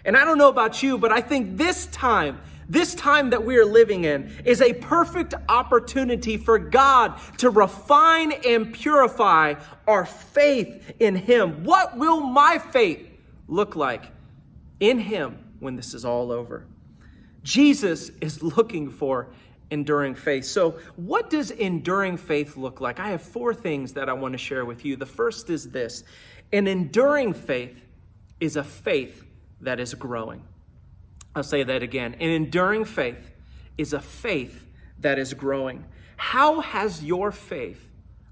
And 0.07 0.15
I 0.15 0.23
don't 0.23 0.37
know 0.37 0.47
about 0.47 0.81
you, 0.81 0.97
but 0.97 1.11
I 1.11 1.19
think 1.19 1.57
this 1.57 1.85
time, 1.87 2.39
this 2.69 2.95
time 2.95 3.29
that 3.31 3.43
we 3.43 3.57
are 3.57 3.65
living 3.65 4.05
in 4.05 4.33
is 4.45 4.61
a 4.61 4.71
perfect 4.73 5.33
opportunity 5.49 6.37
for 6.37 6.57
God 6.57 7.19
to 7.39 7.49
refine 7.49 8.31
and 8.31 8.73
purify 8.73 9.55
our 9.85 10.05
faith 10.05 10.93
in 10.97 11.17
Him. 11.17 11.65
What 11.65 11.97
will 11.97 12.21
my 12.21 12.57
faith 12.57 13.05
look 13.49 13.75
like 13.75 14.13
in 14.79 14.99
Him 14.99 15.39
when 15.59 15.75
this 15.75 15.93
is 15.93 16.05
all 16.05 16.31
over? 16.31 16.65
Jesus 17.43 18.09
is 18.21 18.41
looking 18.41 18.89
for 18.89 19.27
enduring 19.69 20.15
faith. 20.15 20.45
So, 20.45 20.79
what 20.95 21.29
does 21.29 21.51
enduring 21.51 22.15
faith 22.15 22.55
look 22.55 22.79
like? 22.79 22.97
I 22.97 23.09
have 23.09 23.21
four 23.21 23.53
things 23.53 23.91
that 23.93 24.07
I 24.07 24.13
want 24.13 24.33
to 24.35 24.37
share 24.37 24.63
with 24.63 24.85
you. 24.85 24.95
The 24.95 25.05
first 25.05 25.49
is 25.49 25.71
this 25.71 26.05
an 26.53 26.65
enduring 26.65 27.33
faith 27.33 27.83
is 28.39 28.55
a 28.55 28.63
faith 28.63 29.25
that 29.61 29.79
is 29.79 29.93
growing. 29.93 30.43
I'll 31.35 31.43
say 31.43 31.63
that 31.63 31.83
again. 31.83 32.15
An 32.15 32.29
enduring 32.29 32.85
faith 32.85 33.31
is 33.77 33.93
a 33.93 33.99
faith 33.99 34.67
that 34.99 35.19
is 35.19 35.33
growing. 35.33 35.85
How 36.17 36.61
has 36.61 37.03
your 37.03 37.31
faith 37.31 37.91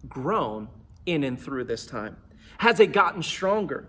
grown 0.09 0.69
in 1.05 1.23
and 1.23 1.39
through 1.39 1.65
this 1.65 1.85
time? 1.85 2.17
Has 2.59 2.79
it 2.79 2.87
gotten 2.93 3.21
stronger? 3.21 3.87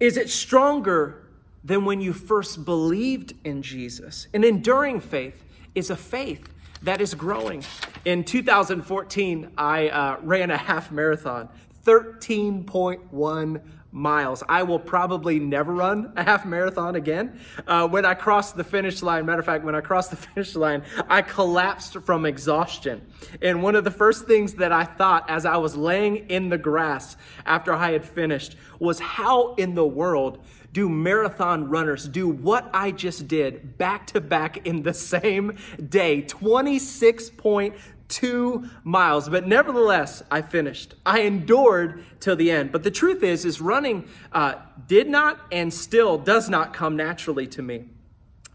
Is 0.00 0.16
it 0.16 0.30
stronger 0.30 1.28
than 1.62 1.84
when 1.84 2.00
you 2.00 2.12
first 2.12 2.64
believed 2.64 3.34
in 3.44 3.62
Jesus? 3.62 4.26
An 4.32 4.44
enduring 4.44 5.00
faith 5.00 5.44
is 5.74 5.90
a 5.90 5.96
faith 5.96 6.52
that 6.82 7.00
is 7.00 7.14
growing. 7.14 7.64
In 8.04 8.24
2014, 8.24 9.52
I 9.56 9.88
uh, 9.88 10.18
ran 10.22 10.50
a 10.50 10.56
half 10.56 10.90
marathon, 10.90 11.48
13.1 11.84 13.62
miles. 13.98 14.42
I 14.48 14.62
will 14.62 14.78
probably 14.78 15.38
never 15.38 15.74
run 15.74 16.12
a 16.16 16.22
half 16.22 16.46
marathon 16.46 16.94
again. 16.94 17.38
Uh, 17.66 17.88
when 17.88 18.04
I 18.04 18.14
crossed 18.14 18.56
the 18.56 18.64
finish 18.64 19.02
line, 19.02 19.26
matter 19.26 19.40
of 19.40 19.46
fact, 19.46 19.64
when 19.64 19.74
I 19.74 19.80
crossed 19.80 20.10
the 20.10 20.16
finish 20.28 20.54
line, 20.54 20.82
I 21.08 21.22
collapsed 21.22 21.98
from 22.02 22.24
exhaustion. 22.24 23.06
And 23.42 23.62
one 23.62 23.74
of 23.74 23.84
the 23.84 23.90
first 23.90 24.26
things 24.26 24.54
that 24.54 24.72
I 24.72 24.84
thought 24.84 25.28
as 25.28 25.44
I 25.44 25.56
was 25.56 25.76
laying 25.76 26.28
in 26.30 26.48
the 26.48 26.58
grass 26.58 27.16
after 27.44 27.72
I 27.72 27.92
had 27.92 28.04
finished 28.04 28.56
was 28.78 29.00
how 29.00 29.54
in 29.54 29.74
the 29.74 29.86
world 29.86 30.38
do 30.72 30.88
marathon 30.88 31.68
runners 31.68 32.06
do 32.06 32.28
what 32.28 32.68
I 32.72 32.90
just 32.90 33.26
did 33.26 33.78
back 33.78 34.06
to 34.08 34.20
back 34.20 34.66
in 34.66 34.82
the 34.82 34.94
same 35.14 35.56
day? 35.88 36.22
26.2 36.22 37.74
two 38.08 38.68
miles. 38.84 39.28
But 39.28 39.46
nevertheless, 39.46 40.22
I 40.30 40.42
finished. 40.42 40.94
I 41.04 41.20
endured 41.20 42.04
till 42.20 42.36
the 42.36 42.50
end. 42.50 42.72
But 42.72 42.82
the 42.82 42.90
truth 42.90 43.22
is, 43.22 43.44
is 43.44 43.60
running 43.60 44.08
uh, 44.32 44.54
did 44.86 45.08
not 45.08 45.40
and 45.52 45.72
still 45.72 46.18
does 46.18 46.48
not 46.48 46.72
come 46.72 46.96
naturally 46.96 47.46
to 47.48 47.62
me. 47.62 47.84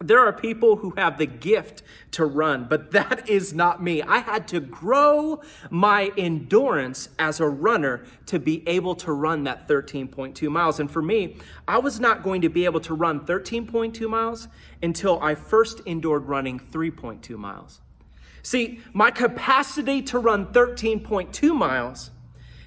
There 0.04 0.20
are 0.20 0.34
people 0.34 0.78
who 0.78 0.92
have 0.98 1.18
the 1.18 1.26
gift 1.26 1.82
to 2.12 2.26
run, 2.26 2.66
but 2.70 2.92
that 2.92 3.30
is 3.30 3.54
not 3.54 3.82
me. 3.82 4.02
I 4.02 4.18
had 4.18 4.50
to 4.50 4.60
grow 4.60 5.42
my 5.70 6.12
endurance 6.18 7.08
as 7.18 7.40
a 7.40 7.48
runner 7.48 8.04
to 8.26 8.38
be 8.38 8.68
able 8.68 8.96
to 8.96 9.14
run 9.14 9.46
that 9.46 9.68
13.2 9.68 10.50
miles. 10.52 10.80
And 10.80 10.92
for 10.92 11.02
me, 11.02 11.38
I 11.68 11.78
was 11.78 12.02
not 12.02 12.22
going 12.22 12.42
to 12.42 12.50
be 12.50 12.66
able 12.66 12.82
to 12.82 12.94
run 12.94 13.22
13.2 13.22 14.10
miles 14.10 14.50
until 14.82 15.22
I 15.22 15.36
first 15.36 15.80
endured 15.86 16.28
running 16.28 16.60
3.2 16.60 17.38
miles. 17.38 17.80
See, 18.44 18.82
my 18.92 19.10
capacity 19.10 20.02
to 20.04 20.20
run 20.20 20.48
13.2 20.48 21.56
miles 21.56 22.12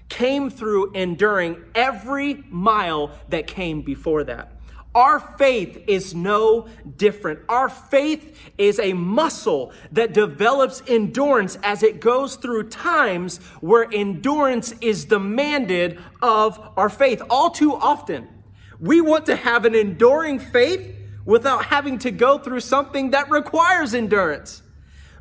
came 0.08 0.50
through 0.50 0.92
enduring 0.92 1.62
every 1.74 2.44
mile 2.48 3.10
that 3.28 3.46
came 3.46 3.82
before 3.82 4.24
that. 4.24 4.52
Our 4.94 5.20
faith 5.20 5.84
is 5.86 6.14
no 6.14 6.68
different. 6.96 7.40
Our 7.50 7.68
faith 7.68 8.40
is 8.56 8.78
a 8.78 8.94
muscle 8.94 9.72
that 9.92 10.14
develops 10.14 10.82
endurance 10.88 11.58
as 11.62 11.82
it 11.82 12.00
goes 12.00 12.36
through 12.36 12.70
times 12.70 13.36
where 13.60 13.86
endurance 13.92 14.72
is 14.80 15.04
demanded 15.04 16.00
of 16.22 16.58
our 16.78 16.88
faith. 16.88 17.20
All 17.28 17.50
too 17.50 17.74
often, 17.74 18.26
we 18.80 19.02
want 19.02 19.26
to 19.26 19.36
have 19.36 19.66
an 19.66 19.74
enduring 19.74 20.38
faith 20.38 20.96
without 21.26 21.66
having 21.66 21.98
to 21.98 22.10
go 22.10 22.38
through 22.38 22.60
something 22.60 23.10
that 23.10 23.30
requires 23.30 23.92
endurance. 23.92 24.62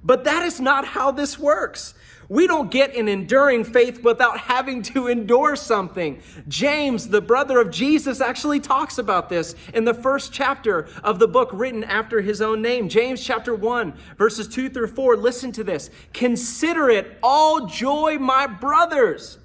But 0.06 0.24
that 0.26 0.44
is 0.44 0.62
not 0.62 0.86
how 0.86 1.10
this 1.10 1.40
works. 1.40 1.96
We 2.30 2.46
don't 2.46 2.72
get 2.72 2.96
an 2.96 3.08
enduring 3.08 3.64
faith 3.64 4.04
without 4.04 4.42
having 4.42 4.84
to 4.84 5.08
endure 5.08 5.56
something. 5.56 6.22
James, 6.48 7.10
the 7.10 7.22
brother 7.22 7.60
of 7.60 7.72
Jesus, 7.72 8.22
actually 8.22 8.60
talks 8.60 8.98
about 9.00 9.30
this 9.30 9.56
in 9.74 9.86
the 9.86 9.94
first 9.94 10.32
chapter 10.32 10.88
of 11.04 11.18
the 11.18 11.28
book 11.28 11.50
written 11.54 11.84
after 11.84 12.22
his 12.22 12.42
own 12.42 12.62
name. 12.62 12.88
James 12.88 13.24
chapter 13.24 13.54
1, 13.54 13.94
verses 14.18 14.48
2 14.48 14.70
through 14.70 14.88
4. 14.88 15.18
Listen 15.18 15.52
to 15.54 15.64
this. 15.64 15.90
Consider 16.14 16.90
it 16.90 17.18
all 17.22 17.66
joy, 17.66 18.18
my 18.20 18.46
brothers, 18.46 19.40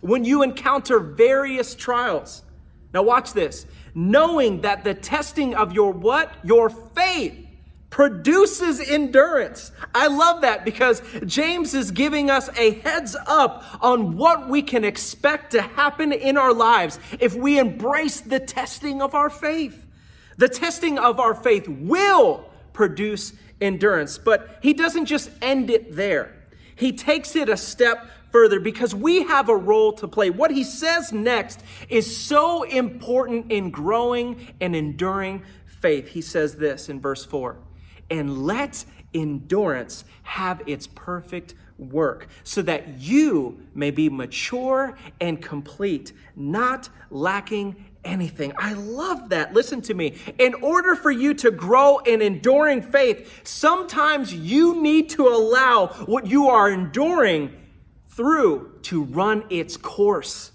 when 0.00 0.24
you 0.24 0.42
encounter 0.42 1.00
various 1.00 1.74
trials. 1.74 2.42
Now 2.94 3.02
watch 3.02 3.32
this. 3.32 3.66
Knowing 3.94 4.60
that 4.60 4.84
the 4.84 4.94
testing 4.94 5.54
of 5.54 5.72
your 5.72 5.92
what? 5.92 6.32
Your 6.44 6.70
faith 6.70 7.45
produces 7.96 8.78
endurance. 8.78 9.72
I 9.94 10.08
love 10.08 10.42
that 10.42 10.66
because 10.66 11.00
James 11.24 11.72
is 11.72 11.90
giving 11.90 12.28
us 12.28 12.50
a 12.54 12.72
heads 12.72 13.16
up 13.26 13.64
on 13.80 14.18
what 14.18 14.50
we 14.50 14.60
can 14.60 14.84
expect 14.84 15.52
to 15.52 15.62
happen 15.62 16.12
in 16.12 16.36
our 16.36 16.52
lives 16.52 17.00
if 17.20 17.34
we 17.34 17.58
embrace 17.58 18.20
the 18.20 18.38
testing 18.38 19.00
of 19.00 19.14
our 19.14 19.30
faith. 19.30 19.86
The 20.36 20.50
testing 20.50 20.98
of 20.98 21.18
our 21.18 21.34
faith 21.34 21.66
will 21.68 22.50
produce 22.74 23.32
endurance, 23.62 24.18
but 24.18 24.58
he 24.60 24.74
doesn't 24.74 25.06
just 25.06 25.30
end 25.40 25.70
it 25.70 25.96
there. 25.96 26.36
He 26.74 26.92
takes 26.92 27.34
it 27.34 27.48
a 27.48 27.56
step 27.56 28.10
further 28.30 28.60
because 28.60 28.94
we 28.94 29.22
have 29.22 29.48
a 29.48 29.56
role 29.56 29.94
to 29.94 30.06
play. 30.06 30.28
What 30.28 30.50
he 30.50 30.64
says 30.64 31.14
next 31.14 31.62
is 31.88 32.14
so 32.14 32.62
important 32.64 33.50
in 33.50 33.70
growing 33.70 34.48
and 34.60 34.76
enduring 34.76 35.44
faith. 35.64 36.08
He 36.08 36.20
says 36.20 36.56
this 36.56 36.90
in 36.90 37.00
verse 37.00 37.24
4 37.24 37.56
and 38.10 38.44
let 38.44 38.84
endurance 39.14 40.04
have 40.22 40.62
its 40.66 40.86
perfect 40.86 41.54
work, 41.78 42.28
so 42.42 42.62
that 42.62 42.98
you 42.98 43.60
may 43.74 43.90
be 43.90 44.08
mature 44.08 44.96
and 45.20 45.42
complete, 45.42 46.12
not 46.34 46.88
lacking 47.10 47.76
anything. 48.02 48.52
I 48.56 48.72
love 48.72 49.28
that. 49.30 49.52
Listen 49.52 49.82
to 49.82 49.94
me. 49.94 50.16
In 50.38 50.54
order 50.54 50.94
for 50.96 51.10
you 51.10 51.34
to 51.34 51.50
grow 51.50 51.98
in 51.98 52.22
enduring 52.22 52.80
faith, 52.80 53.42
sometimes 53.44 54.32
you 54.32 54.80
need 54.80 55.10
to 55.10 55.26
allow 55.28 55.88
what 56.06 56.26
you 56.26 56.48
are 56.48 56.70
enduring 56.70 57.52
through 58.06 58.78
to 58.82 59.02
run 59.02 59.44
its 59.50 59.76
course. 59.76 60.52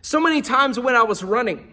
So 0.00 0.18
many 0.18 0.42
times 0.42 0.80
when 0.80 0.96
I 0.96 1.02
was 1.02 1.22
running, 1.22 1.71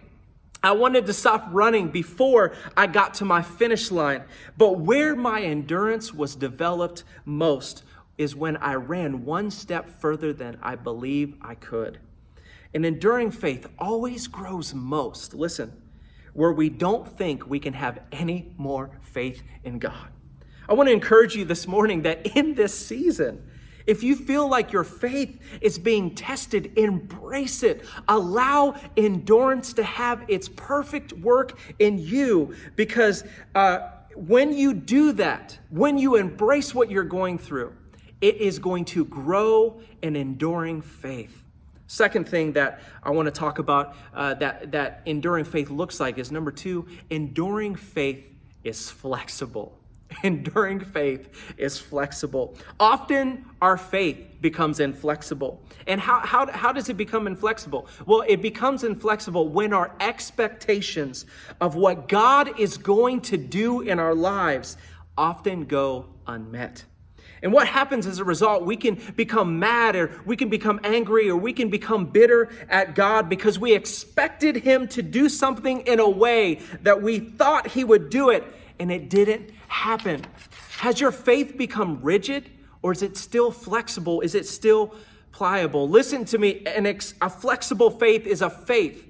I 0.62 0.72
wanted 0.72 1.06
to 1.06 1.12
stop 1.14 1.48
running 1.50 1.88
before 1.88 2.52
I 2.76 2.86
got 2.86 3.14
to 3.14 3.24
my 3.24 3.42
finish 3.42 3.90
line. 3.90 4.24
But 4.58 4.78
where 4.78 5.16
my 5.16 5.42
endurance 5.42 6.12
was 6.12 6.34
developed 6.36 7.04
most 7.24 7.82
is 8.18 8.36
when 8.36 8.58
I 8.58 8.74
ran 8.74 9.24
one 9.24 9.50
step 9.50 9.88
further 9.88 10.32
than 10.32 10.58
I 10.62 10.76
believe 10.76 11.34
I 11.40 11.54
could. 11.54 11.98
And 12.74 12.84
enduring 12.84 13.30
faith 13.30 13.66
always 13.78 14.26
grows 14.26 14.74
most, 14.74 15.34
listen, 15.34 15.72
where 16.34 16.52
we 16.52 16.68
don't 16.68 17.08
think 17.08 17.48
we 17.48 17.58
can 17.58 17.72
have 17.72 17.98
any 18.12 18.52
more 18.56 18.90
faith 19.00 19.42
in 19.64 19.78
God. 19.78 20.08
I 20.68 20.74
want 20.74 20.88
to 20.88 20.92
encourage 20.92 21.34
you 21.34 21.44
this 21.44 21.66
morning 21.66 22.02
that 22.02 22.36
in 22.36 22.54
this 22.54 22.86
season, 22.86 23.49
if 23.90 24.04
you 24.04 24.14
feel 24.14 24.48
like 24.48 24.70
your 24.70 24.84
faith 24.84 25.36
is 25.60 25.76
being 25.76 26.14
tested, 26.14 26.78
embrace 26.78 27.64
it. 27.64 27.84
Allow 28.06 28.76
endurance 28.96 29.72
to 29.72 29.82
have 29.82 30.24
its 30.28 30.48
perfect 30.48 31.12
work 31.12 31.58
in 31.80 31.98
you 31.98 32.54
because 32.76 33.24
uh, 33.56 33.80
when 34.14 34.52
you 34.52 34.74
do 34.74 35.10
that, 35.14 35.58
when 35.70 35.98
you 35.98 36.14
embrace 36.14 36.72
what 36.72 36.88
you're 36.88 37.02
going 37.02 37.36
through, 37.36 37.72
it 38.20 38.36
is 38.36 38.60
going 38.60 38.84
to 38.84 39.04
grow 39.04 39.80
an 40.04 40.14
enduring 40.14 40.82
faith. 40.82 41.42
Second 41.88 42.28
thing 42.28 42.52
that 42.52 42.82
I 43.02 43.10
want 43.10 43.26
to 43.26 43.32
talk 43.32 43.58
about 43.58 43.96
uh, 44.14 44.34
that, 44.34 44.70
that 44.70 45.02
enduring 45.04 45.46
faith 45.46 45.68
looks 45.68 45.98
like 45.98 46.16
is 46.16 46.30
number 46.30 46.52
two, 46.52 46.86
enduring 47.10 47.74
faith 47.74 48.32
is 48.62 48.88
flexible. 48.88 49.79
Enduring 50.22 50.80
faith 50.80 51.54
is 51.56 51.78
flexible. 51.78 52.56
Often 52.78 53.44
our 53.60 53.76
faith 53.76 54.18
becomes 54.40 54.80
inflexible. 54.80 55.62
And 55.86 56.00
how, 56.00 56.20
how, 56.20 56.50
how 56.50 56.72
does 56.72 56.88
it 56.88 56.96
become 56.96 57.26
inflexible? 57.26 57.86
Well, 58.06 58.24
it 58.26 58.42
becomes 58.42 58.84
inflexible 58.84 59.48
when 59.48 59.72
our 59.72 59.94
expectations 60.00 61.26
of 61.60 61.74
what 61.74 62.08
God 62.08 62.58
is 62.58 62.76
going 62.76 63.20
to 63.22 63.36
do 63.36 63.80
in 63.80 63.98
our 63.98 64.14
lives 64.14 64.76
often 65.16 65.64
go 65.64 66.06
unmet. 66.26 66.84
And 67.42 67.52
what 67.54 67.66
happens 67.66 68.06
as 68.06 68.18
a 68.18 68.24
result, 68.24 68.66
we 68.66 68.76
can 68.76 69.00
become 69.16 69.58
mad 69.58 69.96
or 69.96 70.10
we 70.26 70.36
can 70.36 70.50
become 70.50 70.78
angry 70.84 71.30
or 71.30 71.36
we 71.36 71.54
can 71.54 71.70
become 71.70 72.06
bitter 72.06 72.50
at 72.68 72.94
God 72.94 73.30
because 73.30 73.58
we 73.58 73.74
expected 73.74 74.56
Him 74.56 74.88
to 74.88 75.02
do 75.02 75.28
something 75.28 75.80
in 75.82 76.00
a 76.00 76.08
way 76.08 76.60
that 76.82 77.00
we 77.00 77.18
thought 77.18 77.68
He 77.68 77.82
would 77.82 78.10
do 78.10 78.28
it 78.28 78.44
and 78.78 78.90
it 78.90 79.08
didn't 79.08 79.50
happen. 79.70 80.24
Has 80.78 81.00
your 81.00 81.12
faith 81.12 81.56
become 81.56 82.00
rigid 82.02 82.50
or 82.82 82.92
is 82.92 83.02
it 83.02 83.16
still 83.16 83.50
flexible? 83.50 84.20
Is 84.20 84.34
it 84.34 84.46
still 84.46 84.94
pliable? 85.32 85.88
Listen 85.88 86.24
to 86.26 86.38
me. 86.38 86.62
An 86.66 86.86
ex- 86.86 87.14
a 87.20 87.30
flexible 87.30 87.90
faith 87.90 88.26
is 88.26 88.42
a 88.42 88.50
faith 88.50 89.06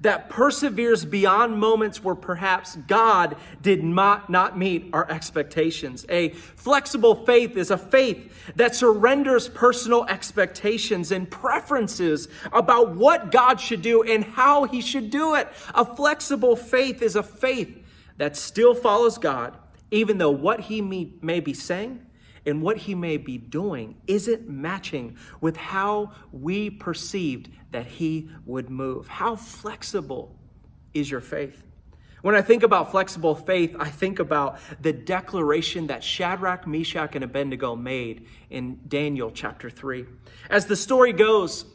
that 0.00 0.28
perseveres 0.28 1.04
beyond 1.04 1.58
moments 1.58 2.04
where 2.04 2.14
perhaps 2.14 2.76
God 2.76 3.36
did 3.62 3.82
not, 3.82 4.28
not 4.28 4.58
meet 4.58 4.90
our 4.92 5.10
expectations. 5.10 6.04
A 6.10 6.30
flexible 6.30 7.14
faith 7.24 7.56
is 7.56 7.70
a 7.70 7.78
faith 7.78 8.52
that 8.56 8.74
surrenders 8.74 9.48
personal 9.48 10.04
expectations 10.04 11.10
and 11.10 11.30
preferences 11.30 12.28
about 12.52 12.94
what 12.94 13.32
God 13.32 13.58
should 13.58 13.80
do 13.80 14.02
and 14.02 14.22
how 14.22 14.64
he 14.64 14.82
should 14.82 15.10
do 15.10 15.34
it. 15.34 15.48
A 15.74 15.84
flexible 15.84 16.56
faith 16.56 17.00
is 17.00 17.16
a 17.16 17.22
faith 17.22 17.82
that 18.18 18.36
still 18.36 18.74
follows 18.74 19.18
God, 19.18 19.56
even 19.90 20.18
though 20.18 20.30
what 20.30 20.60
he 20.60 20.80
may, 20.80 21.40
be 21.40 21.54
saying 21.54 22.04
and 22.44 22.62
what 22.62 22.76
he 22.78 22.94
may 22.94 23.16
be 23.16 23.38
doing 23.38 23.96
isn't 24.06 24.48
matching 24.48 25.16
with 25.40 25.56
how 25.56 26.12
we 26.32 26.70
perceived 26.70 27.48
that 27.72 27.86
he 27.86 28.30
would 28.44 28.70
move. 28.70 29.08
How 29.08 29.36
flexible 29.36 30.36
is 30.94 31.10
your 31.10 31.20
faith? 31.20 31.62
When 32.22 32.34
I 32.34 32.42
think 32.42 32.62
about 32.62 32.90
flexible 32.90 33.34
faith, 33.36 33.76
I 33.78 33.88
think 33.88 34.18
about 34.18 34.58
the 34.80 34.92
declaration 34.92 35.86
that 35.88 36.02
Shadrach, 36.02 36.66
Meshach, 36.66 37.14
and 37.14 37.22
Abednego 37.22 37.76
made 37.76 38.26
in 38.50 38.80
Daniel 38.88 39.30
chapter 39.30 39.70
3. 39.70 40.06
As 40.50 40.66
the 40.66 40.74
story 40.74 41.12
goes, 41.12 41.66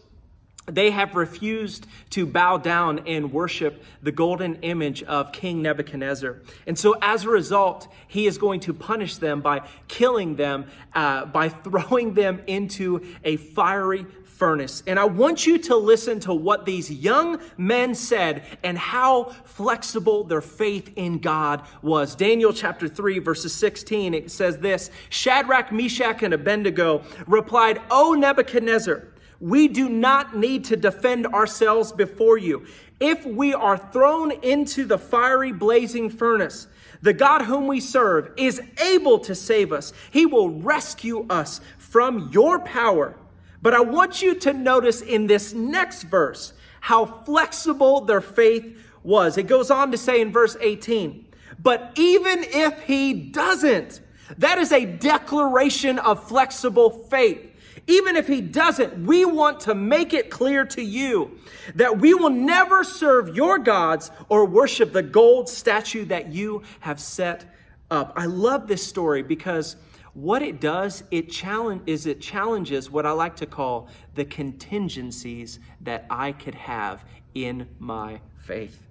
they 0.74 0.92
have 0.92 1.16
refused 1.16 1.86
to 2.12 2.26
bow 2.26 2.58
down 2.58 3.00
and 3.08 3.32
worship 3.32 3.84
the 4.02 4.12
golden 4.12 4.56
image 4.62 5.04
of 5.04 5.32
King 5.32 5.62
Nebuchadnezzar. 5.62 6.42
And 6.66 6.78
so, 6.78 6.98
as 7.02 7.26
a 7.26 7.30
result, 7.30 7.88
he 8.08 8.28
is 8.28 8.38
going 8.38 8.60
to 8.62 8.74
punish 8.74 9.18
them 9.18 9.42
by 9.42 9.68
killing 9.88 10.36
them, 10.36 10.66
uh, 10.94 11.26
by 11.26 11.50
throwing 11.72 12.14
them 12.14 12.42
into 12.48 13.06
a 13.24 13.38
fiery 13.38 14.06
furnace. 14.42 14.82
And 14.88 14.98
I 14.98 15.06
want 15.06 15.46
you 15.46 15.60
to 15.60 15.76
listen 15.76 16.20
to 16.22 16.34
what 16.34 16.66
these 16.66 16.90
young 16.90 17.40
men 17.58 17.94
said 17.94 18.44
and 18.64 18.76
how 18.76 19.26
flexible 19.46 20.24
their 20.24 20.42
faith 20.42 20.92
in 20.96 21.20
God 21.20 21.62
was. 21.84 22.16
Daniel 22.16 22.52
chapter 22.52 22.88
3, 22.88 23.20
verses 23.20 23.54
16, 23.54 24.16
it 24.16 24.32
says 24.32 24.58
this 24.58 24.90
Shadrach, 25.10 25.72
Meshach, 25.72 26.24
and 26.24 26.34
Abednego 26.34 27.04
replied, 27.28 27.80
O 27.92 28.14
Nebuchadnezzar, 28.14 29.10
we 29.42 29.68
do 29.68 29.90
not 29.90 30.38
need 30.38 30.64
to 30.66 30.78
defend 30.78 31.26
ourselves 31.28 31.92
before 31.92 32.38
you. 32.38 32.66
If 33.00 33.26
we 33.26 33.54
are 33.54 33.78
thrown 33.78 34.32
into 34.32 34.86
the 34.86 35.00
fiery 35.00 35.52
blazing 35.52 36.12
furnace, 36.12 36.68
the 37.02 37.14
God 37.14 37.44
whom 37.44 37.66
we 37.66 37.80
serve 37.80 38.32
is 38.38 38.62
able 38.80 39.18
to 39.20 39.34
save 39.34 39.74
us. 39.74 39.92
He 40.12 40.28
will 40.28 40.52
rescue 40.52 41.26
us 41.28 41.60
from 41.80 42.30
your 42.32 42.60
power. 42.60 43.18
But 43.62 43.74
I 43.74 43.82
want 43.82 44.22
you 44.22 44.36
to 44.36 44.54
notice 44.54 45.02
in 45.02 45.26
this 45.26 45.54
next 45.54 46.04
verse 46.04 46.54
how 46.82 47.06
flexible 47.06 48.02
their 48.02 48.22
faith 48.22 48.78
was. 49.04 49.38
It 49.38 49.48
goes 49.48 49.72
on 49.72 49.92
to 49.92 49.98
say 49.98 50.22
in 50.22 50.32
verse 50.32 50.56
18, 50.62 51.26
but 51.60 51.92
even 51.96 52.44
if 52.44 52.84
he 52.84 53.14
doesn't, 53.14 54.02
that 54.38 54.60
is 54.60 54.72
a 54.72 54.86
declaration 54.86 56.00
of 56.00 56.28
flexible 56.28 56.90
faith. 56.90 57.51
Even 57.88 58.16
if 58.16 58.28
he 58.28 58.42
doesn't, 58.42 59.06
we 59.06 59.26
want 59.26 59.60
to 59.62 59.76
make 59.76 60.14
it 60.14 60.30
clear 60.30 60.66
to 60.66 60.82
you 60.82 61.40
that 61.76 62.00
we 62.00 62.14
will 62.14 62.30
never 62.30 62.84
serve 62.84 63.36
your 63.36 63.58
gods 63.58 64.12
or 64.30 64.46
worship 64.46 64.94
the 64.94 65.04
gold 65.04 65.50
statue 65.50 66.06
that 66.06 66.32
you 66.32 66.62
have 66.82 67.00
set 67.00 67.46
up. 67.90 68.14
I 68.16 68.26
love 68.26 68.68
this 68.68 68.86
story 68.86 69.24
because 69.24 69.76
what 70.14 70.42
it 70.42 70.60
does 70.60 71.04
it 71.10 71.32
challenge 71.32 71.84
is 71.86 72.06
it 72.06 72.22
challenges 72.22 72.92
what 72.92 73.06
I 73.06 73.12
like 73.12 73.38
to 73.38 73.46
call 73.46 73.88
the 74.16 74.26
contingencies 74.26 75.60
that 75.82 76.06
I 76.10 76.34
could 76.34 76.56
have 76.56 77.06
in 77.34 77.68
my 77.80 78.20
faith. 78.36 78.86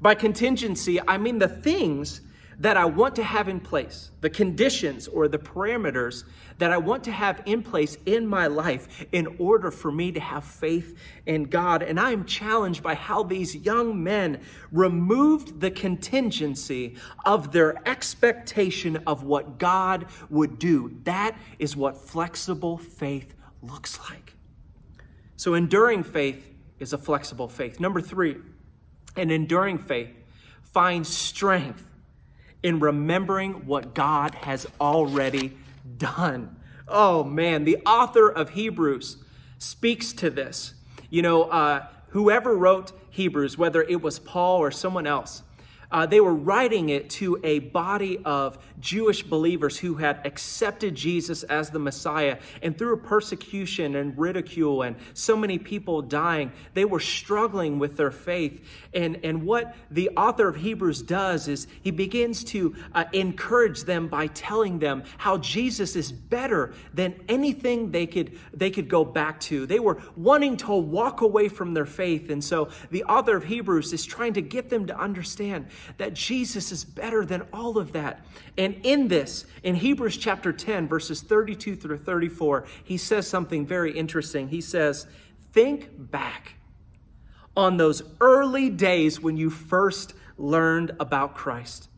By 0.00 0.14
contingency, 0.14 1.00
I 1.06 1.18
mean 1.18 1.40
the 1.40 1.48
things 1.48 2.20
that 2.60 2.76
I 2.76 2.86
want 2.86 3.14
to 3.16 3.22
have 3.22 3.48
in 3.48 3.60
place, 3.60 4.10
the 4.20 4.30
conditions 4.30 5.06
or 5.06 5.28
the 5.28 5.38
parameters 5.38 6.24
that 6.58 6.72
I 6.72 6.78
want 6.78 7.04
to 7.04 7.12
have 7.12 7.40
in 7.46 7.62
place 7.62 7.96
in 8.04 8.26
my 8.26 8.48
life 8.48 9.06
in 9.12 9.36
order 9.38 9.70
for 9.70 9.92
me 9.92 10.10
to 10.10 10.18
have 10.18 10.42
faith 10.42 10.98
in 11.24 11.44
God. 11.44 11.82
And 11.82 12.00
I 12.00 12.10
am 12.10 12.24
challenged 12.24 12.82
by 12.82 12.96
how 12.96 13.22
these 13.22 13.54
young 13.54 14.02
men 14.02 14.40
removed 14.72 15.60
the 15.60 15.70
contingency 15.70 16.96
of 17.24 17.52
their 17.52 17.80
expectation 17.88 18.98
of 19.06 19.22
what 19.22 19.58
God 19.58 20.06
would 20.28 20.58
do. 20.58 20.98
That 21.04 21.38
is 21.60 21.76
what 21.76 21.96
flexible 21.96 22.76
faith 22.76 23.34
looks 23.62 24.00
like. 24.10 24.34
So, 25.36 25.54
enduring 25.54 26.02
faith 26.02 26.50
is 26.80 26.92
a 26.92 26.98
flexible 26.98 27.46
faith. 27.46 27.78
Number 27.78 28.00
three, 28.00 28.38
an 29.14 29.30
enduring 29.30 29.78
faith 29.78 30.10
finds 30.64 31.08
strength 31.08 31.88
in 32.62 32.80
remembering 32.80 33.66
what 33.66 33.94
God 33.94 34.34
has 34.36 34.66
already 34.80 35.56
done. 35.96 36.56
Oh 36.86 37.24
man, 37.24 37.64
the 37.64 37.78
author 37.86 38.28
of 38.28 38.50
Hebrews 38.50 39.18
speaks 39.58 40.12
to 40.14 40.30
this. 40.30 40.74
You 41.10 41.22
know, 41.22 41.44
uh, 41.44 41.86
whoever 42.08 42.56
wrote 42.56 42.92
Hebrews, 43.10 43.58
whether 43.58 43.82
it 43.82 44.02
was 44.02 44.18
Paul 44.18 44.58
or 44.58 44.70
someone 44.70 45.06
else, 45.06 45.42
Uh, 45.90 46.04
they 46.04 46.20
were 46.20 46.34
writing 46.34 46.90
it 46.90 47.08
to 47.08 47.40
a 47.42 47.60
body 47.60 48.18
of 48.24 48.58
Jewish 48.78 49.22
believers 49.22 49.78
who 49.78 49.96
had 49.96 50.20
accepted 50.26 50.94
Jesus 50.94 51.42
as 51.44 51.70
the 51.70 51.78
Messiah. 51.78 52.38
And 52.62 52.76
through 52.76 52.98
persecution 52.98 53.96
and 53.96 54.16
ridicule 54.18 54.82
and 54.82 54.96
so 55.14 55.36
many 55.36 55.58
people 55.58 56.02
dying, 56.02 56.52
they 56.74 56.84
were 56.84 57.00
struggling 57.00 57.78
with 57.78 57.96
their 57.96 58.10
faith. 58.10 58.66
And, 58.92 59.18
and 59.24 59.44
what 59.44 59.74
the 59.90 60.10
author 60.10 60.48
of 60.48 60.56
Hebrews 60.56 61.02
does 61.02 61.48
is 61.48 61.66
he 61.82 61.90
begins 61.90 62.44
to 62.44 62.76
uh, 62.94 63.04
encourage 63.12 63.84
them 63.84 64.08
by 64.08 64.26
telling 64.26 64.80
them 64.80 65.04
how 65.16 65.38
Jesus 65.38 65.96
is 65.96 66.12
better 66.12 66.74
than 66.92 67.14
anything 67.28 67.92
they 67.92 68.06
could, 68.06 68.38
they 68.52 68.70
could 68.70 68.88
go 68.88 69.06
back 69.06 69.40
to. 69.40 69.64
They 69.64 69.80
were 69.80 70.02
wanting 70.16 70.58
to 70.58 70.72
walk 70.74 71.22
away 71.22 71.48
from 71.48 71.72
their 71.72 71.86
faith. 71.86 72.28
And 72.28 72.44
so 72.44 72.68
the 72.90 73.04
author 73.04 73.36
of 73.36 73.44
Hebrews 73.44 73.94
is 73.94 74.04
trying 74.04 74.34
to 74.34 74.42
get 74.42 74.68
them 74.68 74.86
to 74.86 74.98
understand 74.98 75.66
that 75.96 76.14
Jesus 76.14 76.72
is 76.72 76.84
better 76.84 77.24
than 77.24 77.42
all 77.52 77.78
of 77.78 77.92
that. 77.92 78.24
And 78.56 78.80
in 78.82 79.08
this, 79.08 79.46
in 79.62 79.76
Hebrews 79.76 80.16
chapter 80.16 80.52
10, 80.52 80.88
verses 80.88 81.20
32 81.22 81.76
through 81.76 81.98
34, 81.98 82.66
he 82.82 82.96
says 82.96 83.26
something 83.26 83.66
very 83.66 83.92
interesting. 83.92 84.48
He 84.48 84.60
says, 84.60 85.06
Think 85.52 85.90
back 85.96 86.54
on 87.56 87.76
those 87.76 88.02
early 88.20 88.70
days 88.70 89.20
when 89.20 89.36
you 89.36 89.50
first 89.50 90.14
learned 90.36 90.92
about 91.00 91.34
Christ. 91.34 91.88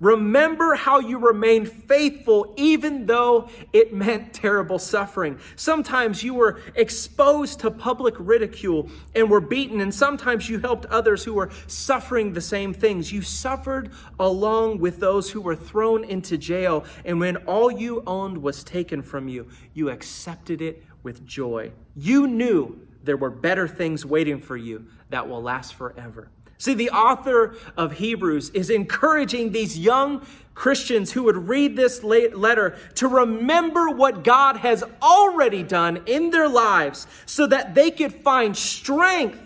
Remember 0.00 0.74
how 0.74 1.00
you 1.00 1.18
remained 1.18 1.70
faithful 1.70 2.52
even 2.56 3.06
though 3.06 3.48
it 3.72 3.92
meant 3.92 4.34
terrible 4.34 4.78
suffering. 4.78 5.38
Sometimes 5.56 6.22
you 6.22 6.34
were 6.34 6.60
exposed 6.74 7.60
to 7.60 7.70
public 7.70 8.14
ridicule 8.18 8.90
and 9.14 9.30
were 9.30 9.40
beaten, 9.40 9.80
and 9.80 9.94
sometimes 9.94 10.48
you 10.48 10.58
helped 10.58 10.86
others 10.86 11.24
who 11.24 11.34
were 11.34 11.50
suffering 11.66 12.32
the 12.32 12.40
same 12.40 12.74
things. 12.74 13.12
You 13.12 13.22
suffered 13.22 13.90
along 14.18 14.78
with 14.78 15.00
those 15.00 15.30
who 15.30 15.40
were 15.40 15.56
thrown 15.56 16.04
into 16.04 16.36
jail, 16.36 16.84
and 17.04 17.20
when 17.20 17.36
all 17.38 17.70
you 17.70 18.02
owned 18.06 18.38
was 18.38 18.62
taken 18.62 19.02
from 19.02 19.28
you, 19.28 19.48
you 19.72 19.90
accepted 19.90 20.60
it 20.60 20.84
with 21.02 21.24
joy. 21.24 21.72
You 21.94 22.26
knew 22.26 22.80
there 23.02 23.16
were 23.16 23.30
better 23.30 23.68
things 23.68 24.04
waiting 24.04 24.40
for 24.40 24.56
you 24.56 24.86
that 25.10 25.28
will 25.28 25.42
last 25.42 25.74
forever. 25.74 26.28
See, 26.58 26.74
the 26.74 26.90
author 26.90 27.54
of 27.76 27.94
Hebrews 27.94 28.50
is 28.50 28.70
encouraging 28.70 29.52
these 29.52 29.78
young 29.78 30.26
Christians 30.54 31.12
who 31.12 31.24
would 31.24 31.48
read 31.48 31.76
this 31.76 32.02
letter 32.02 32.78
to 32.94 33.08
remember 33.08 33.90
what 33.90 34.24
God 34.24 34.56
has 34.58 34.82
already 35.02 35.62
done 35.62 36.02
in 36.06 36.30
their 36.30 36.48
lives 36.48 37.06
so 37.26 37.46
that 37.46 37.74
they 37.74 37.90
could 37.90 38.14
find 38.14 38.56
strength 38.56 39.45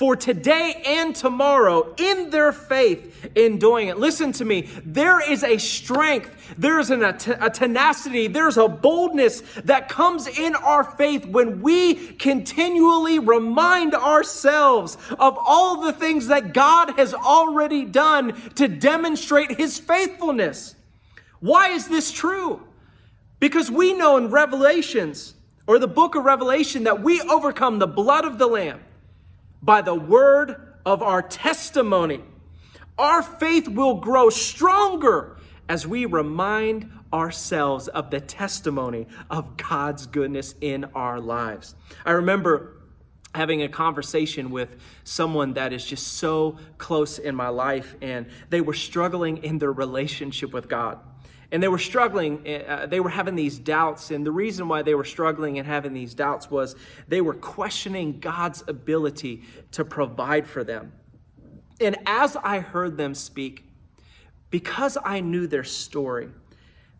for 0.00 0.16
today 0.16 0.82
and 0.86 1.14
tomorrow 1.14 1.94
in 1.98 2.30
their 2.30 2.52
faith 2.52 3.28
in 3.34 3.58
doing 3.58 3.88
it. 3.88 3.98
Listen 3.98 4.32
to 4.32 4.46
me. 4.46 4.62
There 4.82 5.20
is 5.20 5.44
a 5.44 5.58
strength, 5.58 6.54
there 6.56 6.80
is 6.80 6.88
an, 6.88 7.02
a, 7.04 7.18
a 7.38 7.50
tenacity, 7.50 8.26
there's 8.26 8.56
a 8.56 8.66
boldness 8.66 9.42
that 9.62 9.90
comes 9.90 10.26
in 10.26 10.54
our 10.54 10.84
faith 10.84 11.26
when 11.26 11.60
we 11.60 12.12
continually 12.14 13.18
remind 13.18 13.94
ourselves 13.94 14.96
of 15.18 15.36
all 15.38 15.82
the 15.82 15.92
things 15.92 16.28
that 16.28 16.54
God 16.54 16.98
has 16.98 17.12
already 17.12 17.84
done 17.84 18.32
to 18.52 18.68
demonstrate 18.68 19.58
his 19.58 19.78
faithfulness. 19.78 20.76
Why 21.40 21.72
is 21.72 21.88
this 21.88 22.10
true? 22.10 22.66
Because 23.38 23.70
we 23.70 23.92
know 23.92 24.16
in 24.16 24.30
Revelations, 24.30 25.34
or 25.66 25.78
the 25.78 25.86
book 25.86 26.14
of 26.14 26.24
Revelation, 26.24 26.84
that 26.84 27.02
we 27.02 27.20
overcome 27.20 27.80
the 27.80 27.86
blood 27.86 28.24
of 28.24 28.38
the 28.38 28.46
Lamb 28.46 28.80
by 29.62 29.82
the 29.82 29.94
word 29.94 30.74
of 30.84 31.02
our 31.02 31.22
testimony. 31.22 32.22
Our 32.98 33.22
faith 33.22 33.68
will 33.68 33.94
grow 33.94 34.30
stronger 34.30 35.36
as 35.68 35.86
we 35.86 36.04
remind 36.04 36.90
ourselves 37.12 37.88
of 37.88 38.10
the 38.10 38.20
testimony 38.20 39.06
of 39.30 39.56
God's 39.56 40.06
goodness 40.06 40.54
in 40.60 40.84
our 40.94 41.20
lives. 41.20 41.74
I 42.04 42.12
remember 42.12 42.76
having 43.34 43.62
a 43.62 43.68
conversation 43.68 44.50
with 44.50 44.76
someone 45.04 45.54
that 45.54 45.72
is 45.72 45.84
just 45.84 46.06
so 46.06 46.58
close 46.78 47.18
in 47.18 47.34
my 47.34 47.48
life, 47.48 47.94
and 48.00 48.26
they 48.48 48.60
were 48.60 48.74
struggling 48.74 49.38
in 49.38 49.58
their 49.58 49.72
relationship 49.72 50.52
with 50.52 50.68
God. 50.68 50.98
And 51.52 51.62
they 51.62 51.68
were 51.68 51.78
struggling, 51.78 52.46
uh, 52.46 52.86
they 52.86 53.00
were 53.00 53.10
having 53.10 53.34
these 53.34 53.58
doubts. 53.58 54.10
And 54.10 54.24
the 54.24 54.30
reason 54.30 54.68
why 54.68 54.82
they 54.82 54.94
were 54.94 55.04
struggling 55.04 55.58
and 55.58 55.66
having 55.66 55.92
these 55.92 56.14
doubts 56.14 56.50
was 56.50 56.76
they 57.08 57.20
were 57.20 57.34
questioning 57.34 58.20
God's 58.20 58.62
ability 58.68 59.42
to 59.72 59.84
provide 59.84 60.46
for 60.46 60.62
them. 60.62 60.92
And 61.80 61.96
as 62.06 62.36
I 62.36 62.60
heard 62.60 62.96
them 62.96 63.14
speak, 63.14 63.64
because 64.50 64.96
I 65.04 65.20
knew 65.20 65.46
their 65.46 65.64
story, 65.64 66.28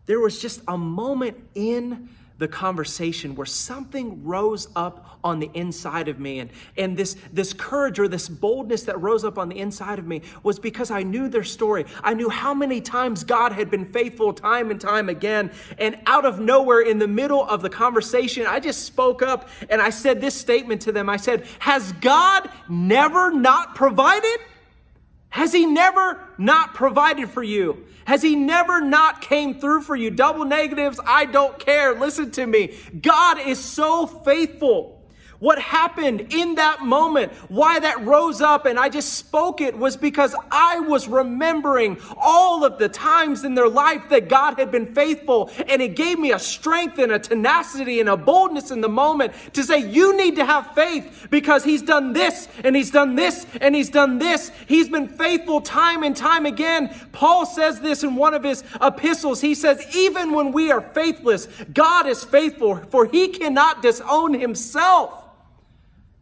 there 0.05 0.19
was 0.19 0.41
just 0.41 0.61
a 0.67 0.77
moment 0.77 1.37
in 1.53 2.09
the 2.41 2.47
conversation 2.47 3.35
where 3.35 3.45
something 3.45 4.23
rose 4.23 4.67
up 4.75 5.19
on 5.23 5.39
the 5.39 5.51
inside 5.53 6.07
of 6.07 6.19
me. 6.19 6.39
And, 6.39 6.49
and 6.75 6.97
this, 6.97 7.15
this 7.31 7.53
courage 7.53 7.99
or 7.99 8.07
this 8.07 8.27
boldness 8.27 8.81
that 8.85 8.99
rose 8.99 9.23
up 9.23 9.37
on 9.37 9.47
the 9.47 9.59
inside 9.59 9.99
of 9.99 10.07
me 10.07 10.23
was 10.41 10.57
because 10.57 10.89
I 10.89 11.03
knew 11.03 11.29
their 11.29 11.43
story. 11.43 11.85
I 12.03 12.15
knew 12.15 12.29
how 12.29 12.55
many 12.55 12.81
times 12.81 13.23
God 13.23 13.51
had 13.51 13.69
been 13.69 13.85
faithful 13.85 14.33
time 14.33 14.71
and 14.71 14.81
time 14.81 15.07
again. 15.07 15.51
And 15.77 15.99
out 16.07 16.25
of 16.25 16.39
nowhere, 16.39 16.81
in 16.81 16.97
the 16.97 17.07
middle 17.07 17.47
of 17.47 17.61
the 17.61 17.69
conversation, 17.69 18.47
I 18.47 18.59
just 18.59 18.85
spoke 18.85 19.21
up 19.21 19.47
and 19.69 19.79
I 19.79 19.91
said 19.91 20.19
this 20.19 20.33
statement 20.33 20.81
to 20.81 20.91
them 20.91 21.09
I 21.09 21.17
said, 21.17 21.45
Has 21.59 21.91
God 21.93 22.49
never 22.67 23.31
not 23.31 23.75
provided? 23.75 24.39
Has 25.31 25.53
he 25.53 25.65
never 25.65 26.19
not 26.37 26.73
provided 26.73 27.29
for 27.29 27.41
you? 27.41 27.85
Has 28.05 28.21
he 28.21 28.35
never 28.35 28.81
not 28.81 29.21
came 29.21 29.59
through 29.59 29.81
for 29.81 29.95
you? 29.95 30.11
Double 30.11 30.45
negatives, 30.45 30.99
I 31.05 31.25
don't 31.25 31.57
care. 31.57 31.93
Listen 31.93 32.31
to 32.31 32.45
me. 32.45 32.77
God 33.01 33.39
is 33.39 33.57
so 33.57 34.05
faithful. 34.05 35.00
What 35.41 35.57
happened 35.57 36.31
in 36.31 36.53
that 36.55 36.81
moment, 36.81 37.31
why 37.49 37.79
that 37.79 38.05
rose 38.05 38.41
up 38.41 38.67
and 38.67 38.77
I 38.77 38.89
just 38.89 39.13
spoke 39.13 39.59
it 39.59 39.75
was 39.75 39.97
because 39.97 40.35
I 40.51 40.79
was 40.81 41.07
remembering 41.07 41.97
all 42.15 42.63
of 42.63 42.77
the 42.77 42.87
times 42.87 43.43
in 43.43 43.55
their 43.55 43.67
life 43.67 44.03
that 44.11 44.29
God 44.29 44.59
had 44.59 44.69
been 44.69 44.93
faithful. 44.93 45.49
And 45.67 45.81
it 45.81 45.95
gave 45.95 46.19
me 46.19 46.31
a 46.31 46.37
strength 46.37 46.99
and 46.99 47.11
a 47.11 47.17
tenacity 47.17 47.99
and 47.99 48.07
a 48.07 48.15
boldness 48.15 48.69
in 48.69 48.81
the 48.81 48.87
moment 48.87 49.33
to 49.53 49.63
say, 49.63 49.79
you 49.79 50.15
need 50.15 50.35
to 50.35 50.45
have 50.45 50.75
faith 50.75 51.25
because 51.31 51.63
he's 51.63 51.81
done 51.81 52.13
this 52.13 52.47
and 52.63 52.75
he's 52.75 52.91
done 52.91 53.15
this 53.15 53.47
and 53.59 53.73
he's 53.73 53.89
done 53.89 54.19
this. 54.19 54.51
He's 54.67 54.89
been 54.89 55.07
faithful 55.07 55.59
time 55.59 56.03
and 56.03 56.15
time 56.15 56.45
again. 56.45 56.93
Paul 57.13 57.47
says 57.47 57.81
this 57.81 58.03
in 58.03 58.15
one 58.15 58.35
of 58.35 58.43
his 58.43 58.63
epistles. 58.79 59.41
He 59.41 59.55
says, 59.55 59.83
even 59.95 60.33
when 60.33 60.51
we 60.51 60.71
are 60.71 60.81
faithless, 60.81 61.47
God 61.73 62.05
is 62.05 62.23
faithful 62.23 62.75
for 62.91 63.07
he 63.07 63.29
cannot 63.29 63.81
disown 63.81 64.35
himself. 64.35 65.29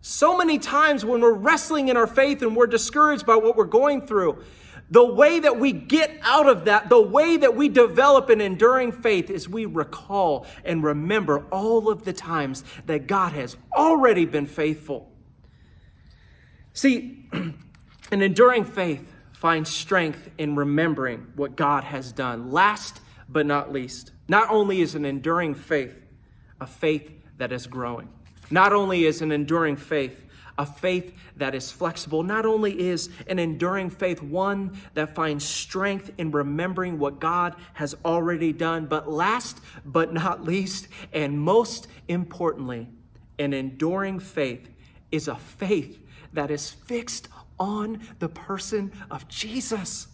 So 0.01 0.37
many 0.37 0.59
times 0.59 1.03
when 1.03 1.21
we're 1.21 1.33
wrestling 1.33 1.89
in 1.89 1.97
our 1.97 2.07
faith 2.07 2.41
and 2.41 2.55
we're 2.55 2.67
discouraged 2.67 3.25
by 3.25 3.35
what 3.35 3.55
we're 3.55 3.65
going 3.65 4.01
through, 4.01 4.43
the 4.89 5.05
way 5.05 5.39
that 5.39 5.59
we 5.59 5.71
get 5.71 6.17
out 6.23 6.47
of 6.47 6.65
that, 6.65 6.89
the 6.89 7.01
way 7.01 7.37
that 7.37 7.55
we 7.55 7.69
develop 7.69 8.29
an 8.29 8.41
enduring 8.41 8.91
faith 8.91 9.29
is 9.29 9.47
we 9.47 9.65
recall 9.65 10.47
and 10.63 10.83
remember 10.83 11.45
all 11.51 11.89
of 11.89 12.05
the 12.05 12.13
times 12.13 12.63
that 12.85 13.05
God 13.05 13.33
has 13.33 13.55
already 13.73 14.25
been 14.25 14.47
faithful. 14.47 15.11
See, 16.73 17.27
an 17.33 18.21
enduring 18.21 18.63
faith 18.63 19.13
finds 19.33 19.69
strength 19.69 20.31
in 20.37 20.55
remembering 20.55 21.27
what 21.35 21.55
God 21.55 21.83
has 21.83 22.11
done. 22.11 22.51
Last 22.51 23.01
but 23.27 23.45
not 23.45 23.71
least, 23.71 24.11
not 24.27 24.49
only 24.49 24.81
is 24.81 24.95
an 24.95 25.05
enduring 25.05 25.55
faith 25.55 25.95
a 26.61 26.67
faith 26.67 27.13
that 27.37 27.53
is 27.53 27.67
growing, 27.67 28.09
not 28.51 28.73
only 28.73 29.05
is 29.05 29.21
an 29.21 29.31
enduring 29.31 29.75
faith 29.75 30.25
a 30.59 30.65
faith 30.65 31.17
that 31.37 31.55
is 31.55 31.71
flexible, 31.71 32.21
not 32.21 32.45
only 32.45 32.77
is 32.77 33.09
an 33.27 33.39
enduring 33.39 33.89
faith 33.89 34.21
one 34.21 34.77
that 34.93 35.15
finds 35.15 35.45
strength 35.45 36.11
in 36.17 36.31
remembering 36.31 36.99
what 36.99 37.17
God 37.17 37.55
has 37.75 37.95
already 38.03 38.51
done, 38.51 38.85
but 38.85 39.09
last 39.09 39.61
but 39.85 40.13
not 40.13 40.43
least, 40.43 40.89
and 41.13 41.39
most 41.39 41.87
importantly, 42.09 42.89
an 43.39 43.53
enduring 43.53 44.19
faith 44.19 44.69
is 45.13 45.29
a 45.29 45.35
faith 45.35 46.05
that 46.33 46.51
is 46.51 46.69
fixed 46.69 47.29
on 47.57 48.01
the 48.19 48.27
person 48.27 48.91
of 49.09 49.29
Jesus. 49.29 50.07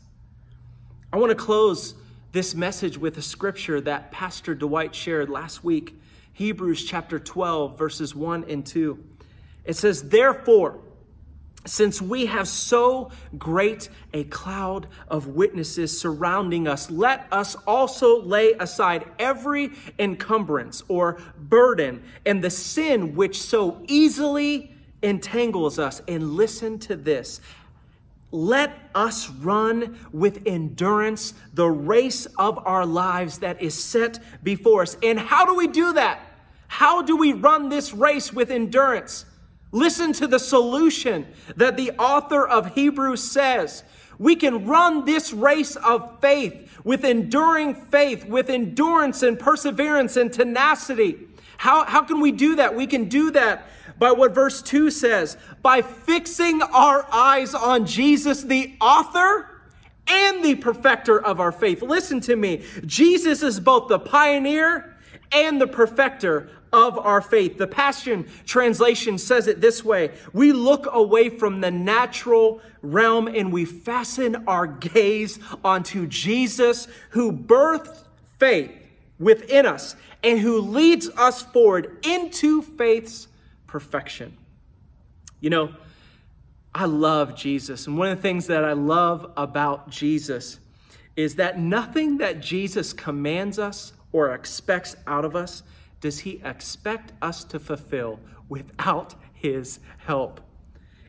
I 1.12 1.18
want 1.18 1.32
to 1.32 1.36
close 1.36 1.96
this 2.34 2.54
message 2.54 3.00
with 3.00 3.18
a 3.18 3.22
scripture 3.24 3.82
that 3.82 4.12
Pastor 4.12 4.54
Dwight 4.54 4.94
shared 4.94 5.28
last 5.28 5.64
week 5.64 6.00
Hebrews 6.36 6.84
chapter 6.84 7.18
12, 7.18 7.78
verses 7.78 8.14
1 8.14 8.46
and 8.50 8.66
2. 8.66 9.02
It 9.64 9.78
says, 9.78 10.10
Therefore, 10.10 10.82
since 11.66 12.02
we 12.02 12.26
have 12.26 12.50
so 12.50 13.10
great 13.38 13.88
a 14.14 14.26
cloud 14.26 14.88
of 15.08 15.28
witnesses 15.28 15.98
surrounding 15.98 16.68
us, 16.68 16.92
let 16.92 17.26
us 17.32 17.56
also 17.66 18.22
lay 18.22 18.52
aside 18.52 19.06
every 19.18 19.72
encumbrance 19.98 20.84
or 20.90 21.22
burden 21.38 22.04
and 22.26 22.44
the 22.44 22.50
sin 22.50 23.16
which 23.16 23.42
so 23.42 23.82
easily 23.88 24.76
entangles 25.02 25.80
us. 25.80 26.02
And 26.06 26.34
listen 26.34 26.80
to 26.80 26.98
this 26.98 27.40
let 28.36 28.78
us 28.94 29.30
run 29.30 29.98
with 30.12 30.46
endurance 30.46 31.34
the 31.54 31.70
race 31.70 32.26
of 32.38 32.60
our 32.68 32.86
lives 32.86 33.40
that 33.40 33.62
is 33.62 33.82
set 33.82 34.20
before 34.44 34.82
us. 34.82 34.98
And 35.02 35.18
how 35.18 35.46
do 35.46 35.56
we 35.56 35.68
do 35.68 35.94
that? 35.94 36.20
How 36.68 37.02
do 37.02 37.16
we 37.16 37.34
run 37.34 37.70
this 37.70 37.94
race 37.94 38.34
with 38.34 38.52
endurance? 38.52 39.26
Listen 39.72 40.14
to 40.14 40.28
the 40.28 40.40
solution 40.40 41.28
that 41.56 41.78
the 41.78 41.92
author 41.92 42.48
of 42.48 42.76
Hebrews 42.76 43.24
says. 43.24 43.84
We 44.18 44.36
can 44.36 44.66
run 44.66 45.06
this 45.06 45.34
race 45.34 45.76
of 45.76 46.22
faith 46.22 46.80
with 46.84 47.04
enduring 47.04 47.76
faith, 47.76 48.26
with 48.26 48.50
endurance 48.50 49.22
and 49.22 49.38
perseverance 49.38 50.16
and 50.16 50.32
tenacity. 50.32 51.28
How, 51.58 51.86
how 51.86 52.04
can 52.04 52.22
we 52.22 52.32
do 52.32 52.56
that? 52.56 52.76
We 52.76 52.88
can 52.88 53.10
do 53.10 53.32
that 53.32 53.68
by 53.98 54.12
what 54.12 54.34
verse 54.34 54.62
2 54.62 54.92
says 54.92 55.38
by 55.62 55.82
fixing 55.82 56.62
our 56.62 57.08
eyes 57.12 57.54
on 57.54 57.86
Jesus, 57.86 58.44
the 58.44 58.76
author 58.80 59.50
and 60.08 60.44
the 60.44 60.56
perfecter 60.56 61.22
of 61.22 61.40
our 61.40 61.52
faith. 61.52 61.82
Listen 61.82 62.20
to 62.22 62.36
me. 62.36 62.64
Jesus 62.86 63.42
is 63.42 63.60
both 63.60 63.88
the 63.88 64.00
pioneer 64.00 64.95
and 65.32 65.60
the 65.60 65.68
perfecter 65.68 66.50
of 66.72 66.98
our 66.98 67.22
faith. 67.22 67.58
The 67.58 67.68
Passion 67.68 68.28
Translation 68.46 69.18
says 69.18 69.48
it 69.48 69.62
this 69.62 69.84
way 69.84 70.12
We 70.34 70.52
look 70.52 70.88
away 70.92 71.30
from 71.30 71.62
the 71.62 71.72
natural 71.72 72.62
realm 72.82 73.28
and 73.28 73.52
we 73.52 73.66
fasten 73.66 74.44
our 74.48 74.68
gaze 74.68 75.40
onto 75.64 76.08
Jesus, 76.08 76.88
who 77.12 77.32
birthed 77.32 78.04
faith 78.38 78.72
within 79.20 79.66
us 79.66 79.96
and 80.24 80.40
who 80.40 80.60
leads 80.60 81.10
us 81.12 81.42
forward 81.42 82.06
into 82.06 82.62
faith's 82.62 83.28
perfection. 83.68 84.38
You 85.40 85.50
know, 85.50 85.76
I 86.74 86.86
love 86.86 87.36
Jesus. 87.36 87.88
And 87.88 87.98
one 87.98 88.10
of 88.10 88.18
the 88.18 88.22
things 88.22 88.48
that 88.48 88.66
I 88.66 88.74
love 88.74 89.32
about 89.38 89.90
Jesus 89.90 90.60
is 91.16 91.36
that 91.36 91.58
nothing 91.58 92.18
that 92.18 92.42
Jesus 92.42 92.92
commands 92.92 93.58
us 93.58 93.94
or 94.16 94.34
expects 94.34 94.96
out 95.06 95.26
of 95.26 95.36
us 95.36 95.62
does 96.00 96.20
he 96.20 96.40
expect 96.42 97.12
us 97.22 97.44
to 97.44 97.60
fulfill 97.60 98.18
without 98.48 99.14
his 99.34 99.82
help. 99.98 100.40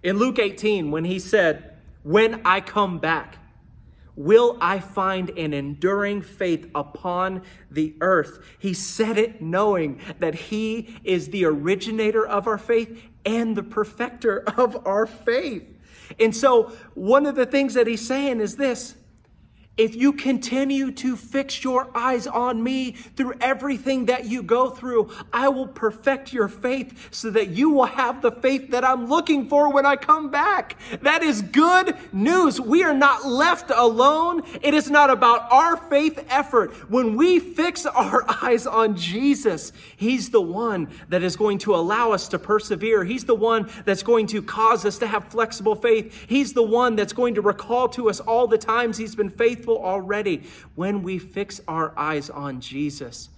In 0.02 0.18
Luke 0.18 0.40
18, 0.40 0.90
when 0.90 1.04
he 1.04 1.20
said, 1.20 1.76
When 2.02 2.40
I 2.44 2.60
come 2.60 2.98
back, 2.98 3.38
will 4.16 4.58
I 4.60 4.80
find 4.80 5.30
an 5.38 5.54
enduring 5.54 6.20
faith 6.20 6.68
upon 6.74 7.42
the 7.70 7.94
earth? 8.00 8.44
He 8.58 8.74
said 8.74 9.18
it 9.18 9.40
knowing 9.40 10.00
that 10.18 10.34
he 10.34 10.98
is 11.04 11.28
the 11.28 11.44
originator 11.44 12.26
of 12.26 12.48
our 12.48 12.58
faith 12.58 13.00
and 13.24 13.54
the 13.54 13.62
perfecter 13.62 14.42
of 14.56 14.84
our 14.84 15.06
faith. 15.06 15.62
And 16.18 16.34
so, 16.34 16.72
one 16.94 17.24
of 17.24 17.36
the 17.36 17.46
things 17.46 17.74
that 17.74 17.86
he's 17.86 18.04
saying 18.04 18.40
is 18.40 18.56
this 18.56 18.96
if 19.76 19.94
you 19.94 20.14
continue 20.14 20.90
to 20.90 21.16
fix 21.16 21.62
your 21.62 21.90
eyes 21.94 22.26
on 22.26 22.62
me 22.62 22.92
through 22.92 23.34
everything 23.42 24.06
that 24.06 24.24
you 24.24 24.42
go 24.42 24.70
through, 24.70 25.10
I 25.34 25.48
will 25.48 25.66
perfect 25.66 26.32
your 26.32 26.48
faith 26.48 27.08
so 27.10 27.30
that 27.30 27.48
you 27.48 27.68
will 27.68 27.84
have 27.84 28.22
the 28.22 28.32
faith 28.32 28.70
that 28.70 28.84
I'm 28.84 29.06
looking 29.06 29.48
for 29.48 29.70
when 29.70 29.84
I 29.84 29.96
come 29.96 30.30
back. 30.30 30.76
That 31.02 31.22
is 31.22 31.42
good 31.42 31.94
news. 32.10 32.58
We 32.58 32.84
are 32.84 32.94
not 32.94 33.26
left 33.26 33.70
alone. 33.70 34.42
It 34.62 34.72
is 34.72 34.90
not 34.90 35.10
about 35.10 35.52
our 35.52 35.76
faith 35.76 36.24
effort. 36.30 36.72
When 36.90 37.14
we 37.14 37.38
fix 37.38 37.84
our 37.84 38.24
eyes 38.42 38.66
on 38.66 38.96
Jesus, 38.96 39.72
He's 39.94 40.30
the 40.30 40.40
one 40.40 40.88
that 41.10 41.22
is 41.22 41.36
going 41.36 41.58
to 41.58 41.74
allow 41.74 42.12
us 42.12 42.28
to 42.28 42.38
persevere. 42.38 43.04
He's 43.04 43.24
the 43.24 43.34
one 43.34 43.68
that's 43.84 44.02
going 44.02 44.26
to 44.28 44.40
cause 44.40 44.86
us 44.86 44.96
to 44.98 45.06
have 45.06 45.28
flexible 45.28 45.74
faith. 45.74 46.24
He's 46.26 46.54
the 46.54 46.62
one 46.62 46.96
that's 46.96 47.12
going 47.12 47.34
to 47.34 47.42
recall 47.42 47.90
to 47.90 48.08
us 48.08 48.20
all 48.20 48.46
the 48.46 48.56
times 48.56 48.96
He's 48.96 49.14
been 49.14 49.28
faithful 49.28 49.65
faithful 49.66 49.84
already. 49.84 50.44
When 50.74 51.02
we 51.02 51.18
fix 51.18 51.60
our 51.66 51.92
eyes 51.98 52.30
on 52.30 52.60
Jesus, 52.60 53.30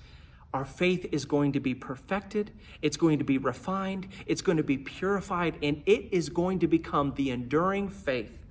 our 0.53 0.65
faith 0.65 1.07
is 1.13 1.25
going 1.25 1.53
to 1.53 1.61
be 1.61 1.75
perfected, 1.75 2.51
it's 2.83 2.97
going 2.97 3.19
to 3.19 3.25
be 3.25 3.39
refined, 3.39 4.09
it's 4.27 4.43
going 4.43 4.57
to 4.59 4.65
be 4.65 4.79
purified, 4.79 5.57
and 5.63 5.83
it 5.87 6.09
is 6.13 6.29
going 6.29 6.59
to 6.61 6.67
become 6.67 7.15
the 7.17 7.31
enduring 7.31 7.89
faith 7.89 8.45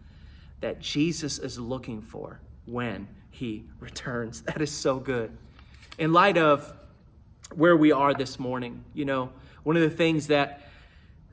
that 0.60 0.80
Jesus 0.80 1.40
is 1.40 1.60
looking 1.60 2.02
for 2.02 2.40
when 2.66 3.08
he 3.30 3.66
returns. 3.80 4.42
That 4.48 4.62
is 4.62 4.72
so 4.72 5.00
good. 5.00 5.32
In 5.98 6.14
light 6.14 6.38
of 6.38 6.74
where 7.56 7.76
we 7.76 7.92
are 7.92 8.14
this 8.14 8.40
morning, 8.40 8.84
you 8.94 9.06
know, 9.06 9.32
one 9.64 9.76
of 9.76 9.82
the 9.82 9.96
things 9.96 10.28
that 10.28 10.62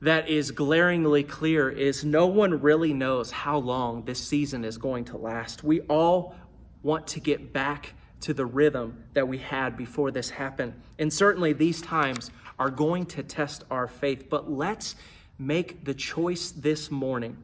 that 0.05 0.29
is 0.29 0.51
glaringly 0.51 1.23
clear 1.23 1.71
is 1.71 2.05
no 2.05 2.27
one 2.27 2.61
really 2.61 2.93
knows 2.93 3.31
how 3.31 3.57
long 3.57 4.05
this 4.05 4.21
season 4.21 4.62
is 4.62 4.77
going 4.77 5.03
to 5.07 5.17
last. 5.17 5.64
We 5.64 5.81
all 5.83 6.35
want 6.83 7.07
to 7.09 7.21
get 7.21 7.55
back 7.55 7.95
to 8.21 8.35
the 8.35 8.45
rhythm 8.45 9.03
that 9.14 9.27
we 9.27 9.38
had 9.38 9.79
before 9.79 10.11
this 10.11 10.29
happened. 10.29 10.75
And 10.99 11.11
certainly 11.11 11.55
these 11.55 11.81
times 11.81 12.31
are 12.59 12.69
going 12.69 13.07
to 13.07 13.23
test 13.23 13.64
our 13.71 13.88
faith, 13.88 14.29
but 14.29 14.51
let's 14.51 14.95
make 15.38 15.85
the 15.87 15.95
choice 15.95 16.51
this 16.51 16.90
morning 16.90 17.38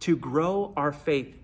to 0.00 0.16
grow 0.16 0.72
our 0.76 0.92
faith 0.92 1.38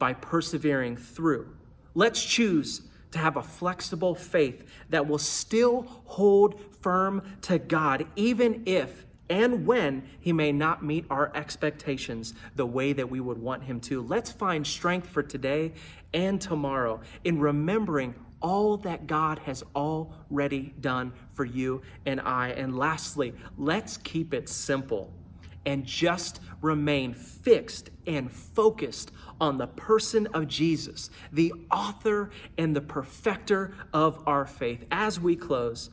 by 0.00 0.14
persevering 0.14 0.96
through. 0.96 1.54
Let's 1.94 2.24
choose 2.24 2.82
to 3.12 3.18
have 3.18 3.36
a 3.36 3.42
flexible 3.42 4.16
faith 4.16 4.68
that 4.90 5.06
will 5.06 5.18
still 5.18 5.86
hold 6.06 6.60
firm 6.80 7.22
to 7.42 7.60
God, 7.60 8.06
even 8.16 8.64
if 8.66 9.04
and 9.30 9.66
when 9.66 10.04
he 10.18 10.32
may 10.32 10.52
not 10.52 10.84
meet 10.84 11.04
our 11.10 11.30
expectations 11.34 12.34
the 12.56 12.66
way 12.66 12.92
that 12.92 13.10
we 13.10 13.20
would 13.20 13.38
want 13.38 13.64
him 13.64 13.80
to. 13.80 14.02
Let's 14.02 14.30
find 14.30 14.66
strength 14.66 15.08
for 15.08 15.22
today 15.22 15.72
and 16.14 16.40
tomorrow 16.40 17.00
in 17.24 17.38
remembering 17.38 18.14
all 18.40 18.76
that 18.78 19.06
God 19.06 19.40
has 19.40 19.64
already 19.74 20.74
done 20.80 21.12
for 21.32 21.44
you 21.44 21.82
and 22.06 22.20
I. 22.20 22.50
And 22.50 22.76
lastly, 22.76 23.34
let's 23.56 23.96
keep 23.96 24.32
it 24.32 24.48
simple 24.48 25.12
and 25.66 25.84
just 25.84 26.40
remain 26.62 27.12
fixed 27.12 27.90
and 28.06 28.32
focused 28.32 29.10
on 29.40 29.58
the 29.58 29.66
person 29.66 30.26
of 30.28 30.48
Jesus, 30.48 31.10
the 31.30 31.52
author 31.70 32.30
and 32.56 32.74
the 32.74 32.80
perfecter 32.80 33.74
of 33.92 34.26
our 34.26 34.46
faith. 34.46 34.86
As 34.90 35.20
we 35.20 35.36
close, 35.36 35.90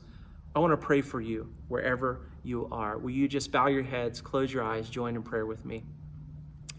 I 0.56 0.60
want 0.60 0.72
to 0.72 0.78
pray 0.78 1.02
for 1.02 1.20
you 1.20 1.54
wherever 1.68 2.22
you 2.46 2.68
are. 2.72 2.98
Will 2.98 3.12
you 3.12 3.28
just 3.28 3.52
bow 3.52 3.68
your 3.68 3.84
heads, 3.84 4.22
close 4.22 4.54
your 4.54 4.64
eyes, 4.64 4.90
join 4.90 5.16
in 5.16 5.24
prayer 5.24 5.46
with 5.46 5.66
me? 5.66 5.84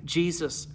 Jesus, 0.04 0.68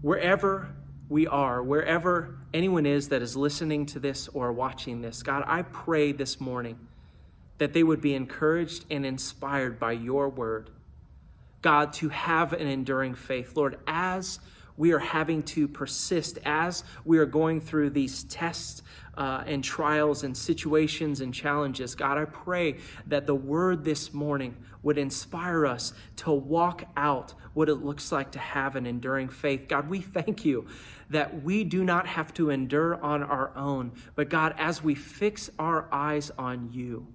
wherever 0.00 0.74
we 1.08 1.26
are, 1.26 1.62
wherever 1.62 2.38
anyone 2.54 2.86
is 2.86 3.08
that 3.10 3.22
is 3.22 3.36
listening 3.36 3.86
to 3.86 4.00
this 4.00 4.28
or 4.28 4.52
watching 4.52 5.02
this, 5.02 5.22
God, 5.22 5.44
I 5.46 5.62
pray 5.62 6.12
this 6.12 6.40
morning 6.40 6.78
that 7.58 7.72
they 7.74 7.82
would 7.82 8.00
be 8.00 8.14
encouraged 8.14 8.86
and 8.90 9.04
inspired 9.04 9.78
by 9.78 9.92
your 9.92 10.28
word. 10.28 10.70
God, 11.60 11.92
to 11.94 12.08
have 12.08 12.52
an 12.52 12.66
enduring 12.66 13.14
faith. 13.14 13.56
Lord, 13.56 13.78
as 13.86 14.40
we 14.76 14.92
are 14.92 14.98
having 14.98 15.42
to 15.42 15.68
persist, 15.68 16.38
as 16.44 16.84
we 17.04 17.18
are 17.18 17.26
going 17.26 17.60
through 17.60 17.90
these 17.90 18.24
tests 18.24 18.82
uh, 19.16 19.44
and 19.46 19.62
trials 19.62 20.22
and 20.22 20.36
situations 20.36 21.20
and 21.20 21.34
challenges. 21.34 21.94
God, 21.94 22.18
I 22.18 22.24
pray 22.24 22.76
that 23.06 23.26
the 23.26 23.34
word 23.34 23.84
this 23.84 24.12
morning 24.12 24.56
would 24.82 24.98
inspire 24.98 25.66
us 25.66 25.92
to 26.16 26.32
walk 26.32 26.84
out 26.96 27.34
what 27.54 27.68
it 27.68 27.76
looks 27.76 28.10
like 28.10 28.32
to 28.32 28.38
have 28.38 28.74
an 28.76 28.86
enduring 28.86 29.28
faith. 29.28 29.68
God, 29.68 29.88
we 29.88 30.00
thank 30.00 30.44
you 30.44 30.66
that 31.10 31.42
we 31.42 31.62
do 31.62 31.84
not 31.84 32.06
have 32.06 32.32
to 32.34 32.50
endure 32.50 33.02
on 33.02 33.22
our 33.22 33.56
own, 33.56 33.92
but 34.14 34.30
God, 34.30 34.54
as 34.58 34.82
we 34.82 34.94
fix 34.94 35.50
our 35.58 35.86
eyes 35.92 36.30
on 36.38 36.70
you, 36.72 37.06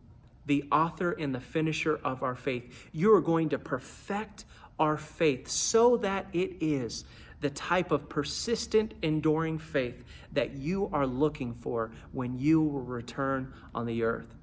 the 0.45 0.63
author 0.71 1.11
and 1.11 1.35
the 1.35 1.41
finisher 1.41 1.99
of 2.03 2.23
our 2.23 2.35
faith, 2.35 2.87
you 2.93 3.13
are 3.13 3.21
going 3.21 3.49
to 3.49 3.59
perfect 3.59 4.45
our 4.79 4.97
faith 4.97 5.47
so 5.47 5.97
that 5.97 6.27
it 6.33 6.57
is 6.61 7.05
the 7.39 7.49
type 7.49 7.91
of 7.91 8.09
persistent, 8.09 8.93
enduring 9.01 9.59
faith 9.59 10.03
that 10.31 10.53
you 10.53 10.89
are 10.91 11.05
looking 11.05 11.53
for 11.53 11.91
when 12.11 12.37
you 12.37 12.61
will 12.61 12.81
return 12.81 13.53
on 13.75 13.85
the 13.85 14.03
earth. 14.03 14.35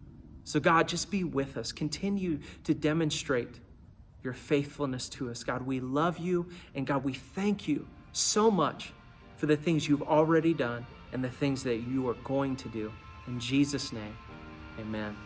So, 0.45 0.61
God, 0.61 0.89
just 0.89 1.11
be 1.11 1.25
with 1.25 1.57
us. 1.57 1.73
Continue 1.73 2.39
to 2.65 2.75
demonstrate 2.75 3.61
your 4.23 4.33
faithfulness 4.33 5.09
to 5.11 5.31
us. 5.31 5.43
God, 5.43 5.67
we 5.67 5.81
love 5.81 6.19
you, 6.19 6.49
and 6.75 6.87
God, 6.87 7.05
we 7.05 7.15
thank 7.15 7.67
you 7.67 7.87
so 8.13 8.51
much 8.51 8.93
for 9.37 9.47
the 9.47 9.57
things 9.57 9.89
you've 9.89 10.03
already 10.03 10.55
done 10.55 10.87
and 11.13 11.23
the 11.25 11.31
things 11.31 11.63
that 11.65 11.79
you 11.79 12.09
are 12.09 12.15
going 12.25 12.57
to 12.57 12.69
do. 12.69 12.93
In 13.27 13.41
Jesus' 13.41 13.93
name, 13.93 14.17
amen. 14.79 15.17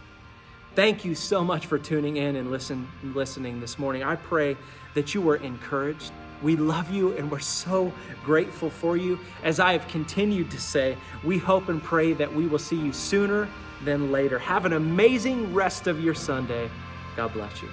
Thank 0.74 1.04
you 1.04 1.14
so 1.14 1.42
much 1.42 1.66
for 1.66 1.78
tuning 1.78 2.16
in 2.16 2.37
and 2.37 2.50
listen, 2.50 2.88
listening 3.02 3.61
this 3.61 3.78
morning. 3.78 4.02
I 4.02 4.16
pray 4.16 4.57
that 4.94 5.14
you 5.14 5.20
were 5.20 5.37
encouraged 5.37 6.12
we 6.42 6.57
love 6.57 6.90
you 6.90 7.12
and 7.12 7.31
we're 7.31 7.38
so 7.40 7.92
grateful 8.24 8.70
for 8.70 8.96
you. 8.96 9.18
As 9.42 9.61
I 9.61 9.72
have 9.72 9.87
continued 9.88 10.50
to 10.52 10.61
say, 10.61 10.96
we 11.24 11.38
hope 11.38 11.68
and 11.68 11.83
pray 11.83 12.12
that 12.14 12.33
we 12.33 12.46
will 12.46 12.59
see 12.59 12.76
you 12.76 12.92
sooner 12.92 13.48
than 13.85 14.12
later. 14.12 14.38
Have 14.38 14.64
an 14.64 14.74
amazing 14.74 15.52
rest 15.52 15.87
of 15.87 16.00
your 16.00 16.14
Sunday. 16.14 16.70
God 17.16 17.33
bless 17.33 17.62
you. 17.62 17.68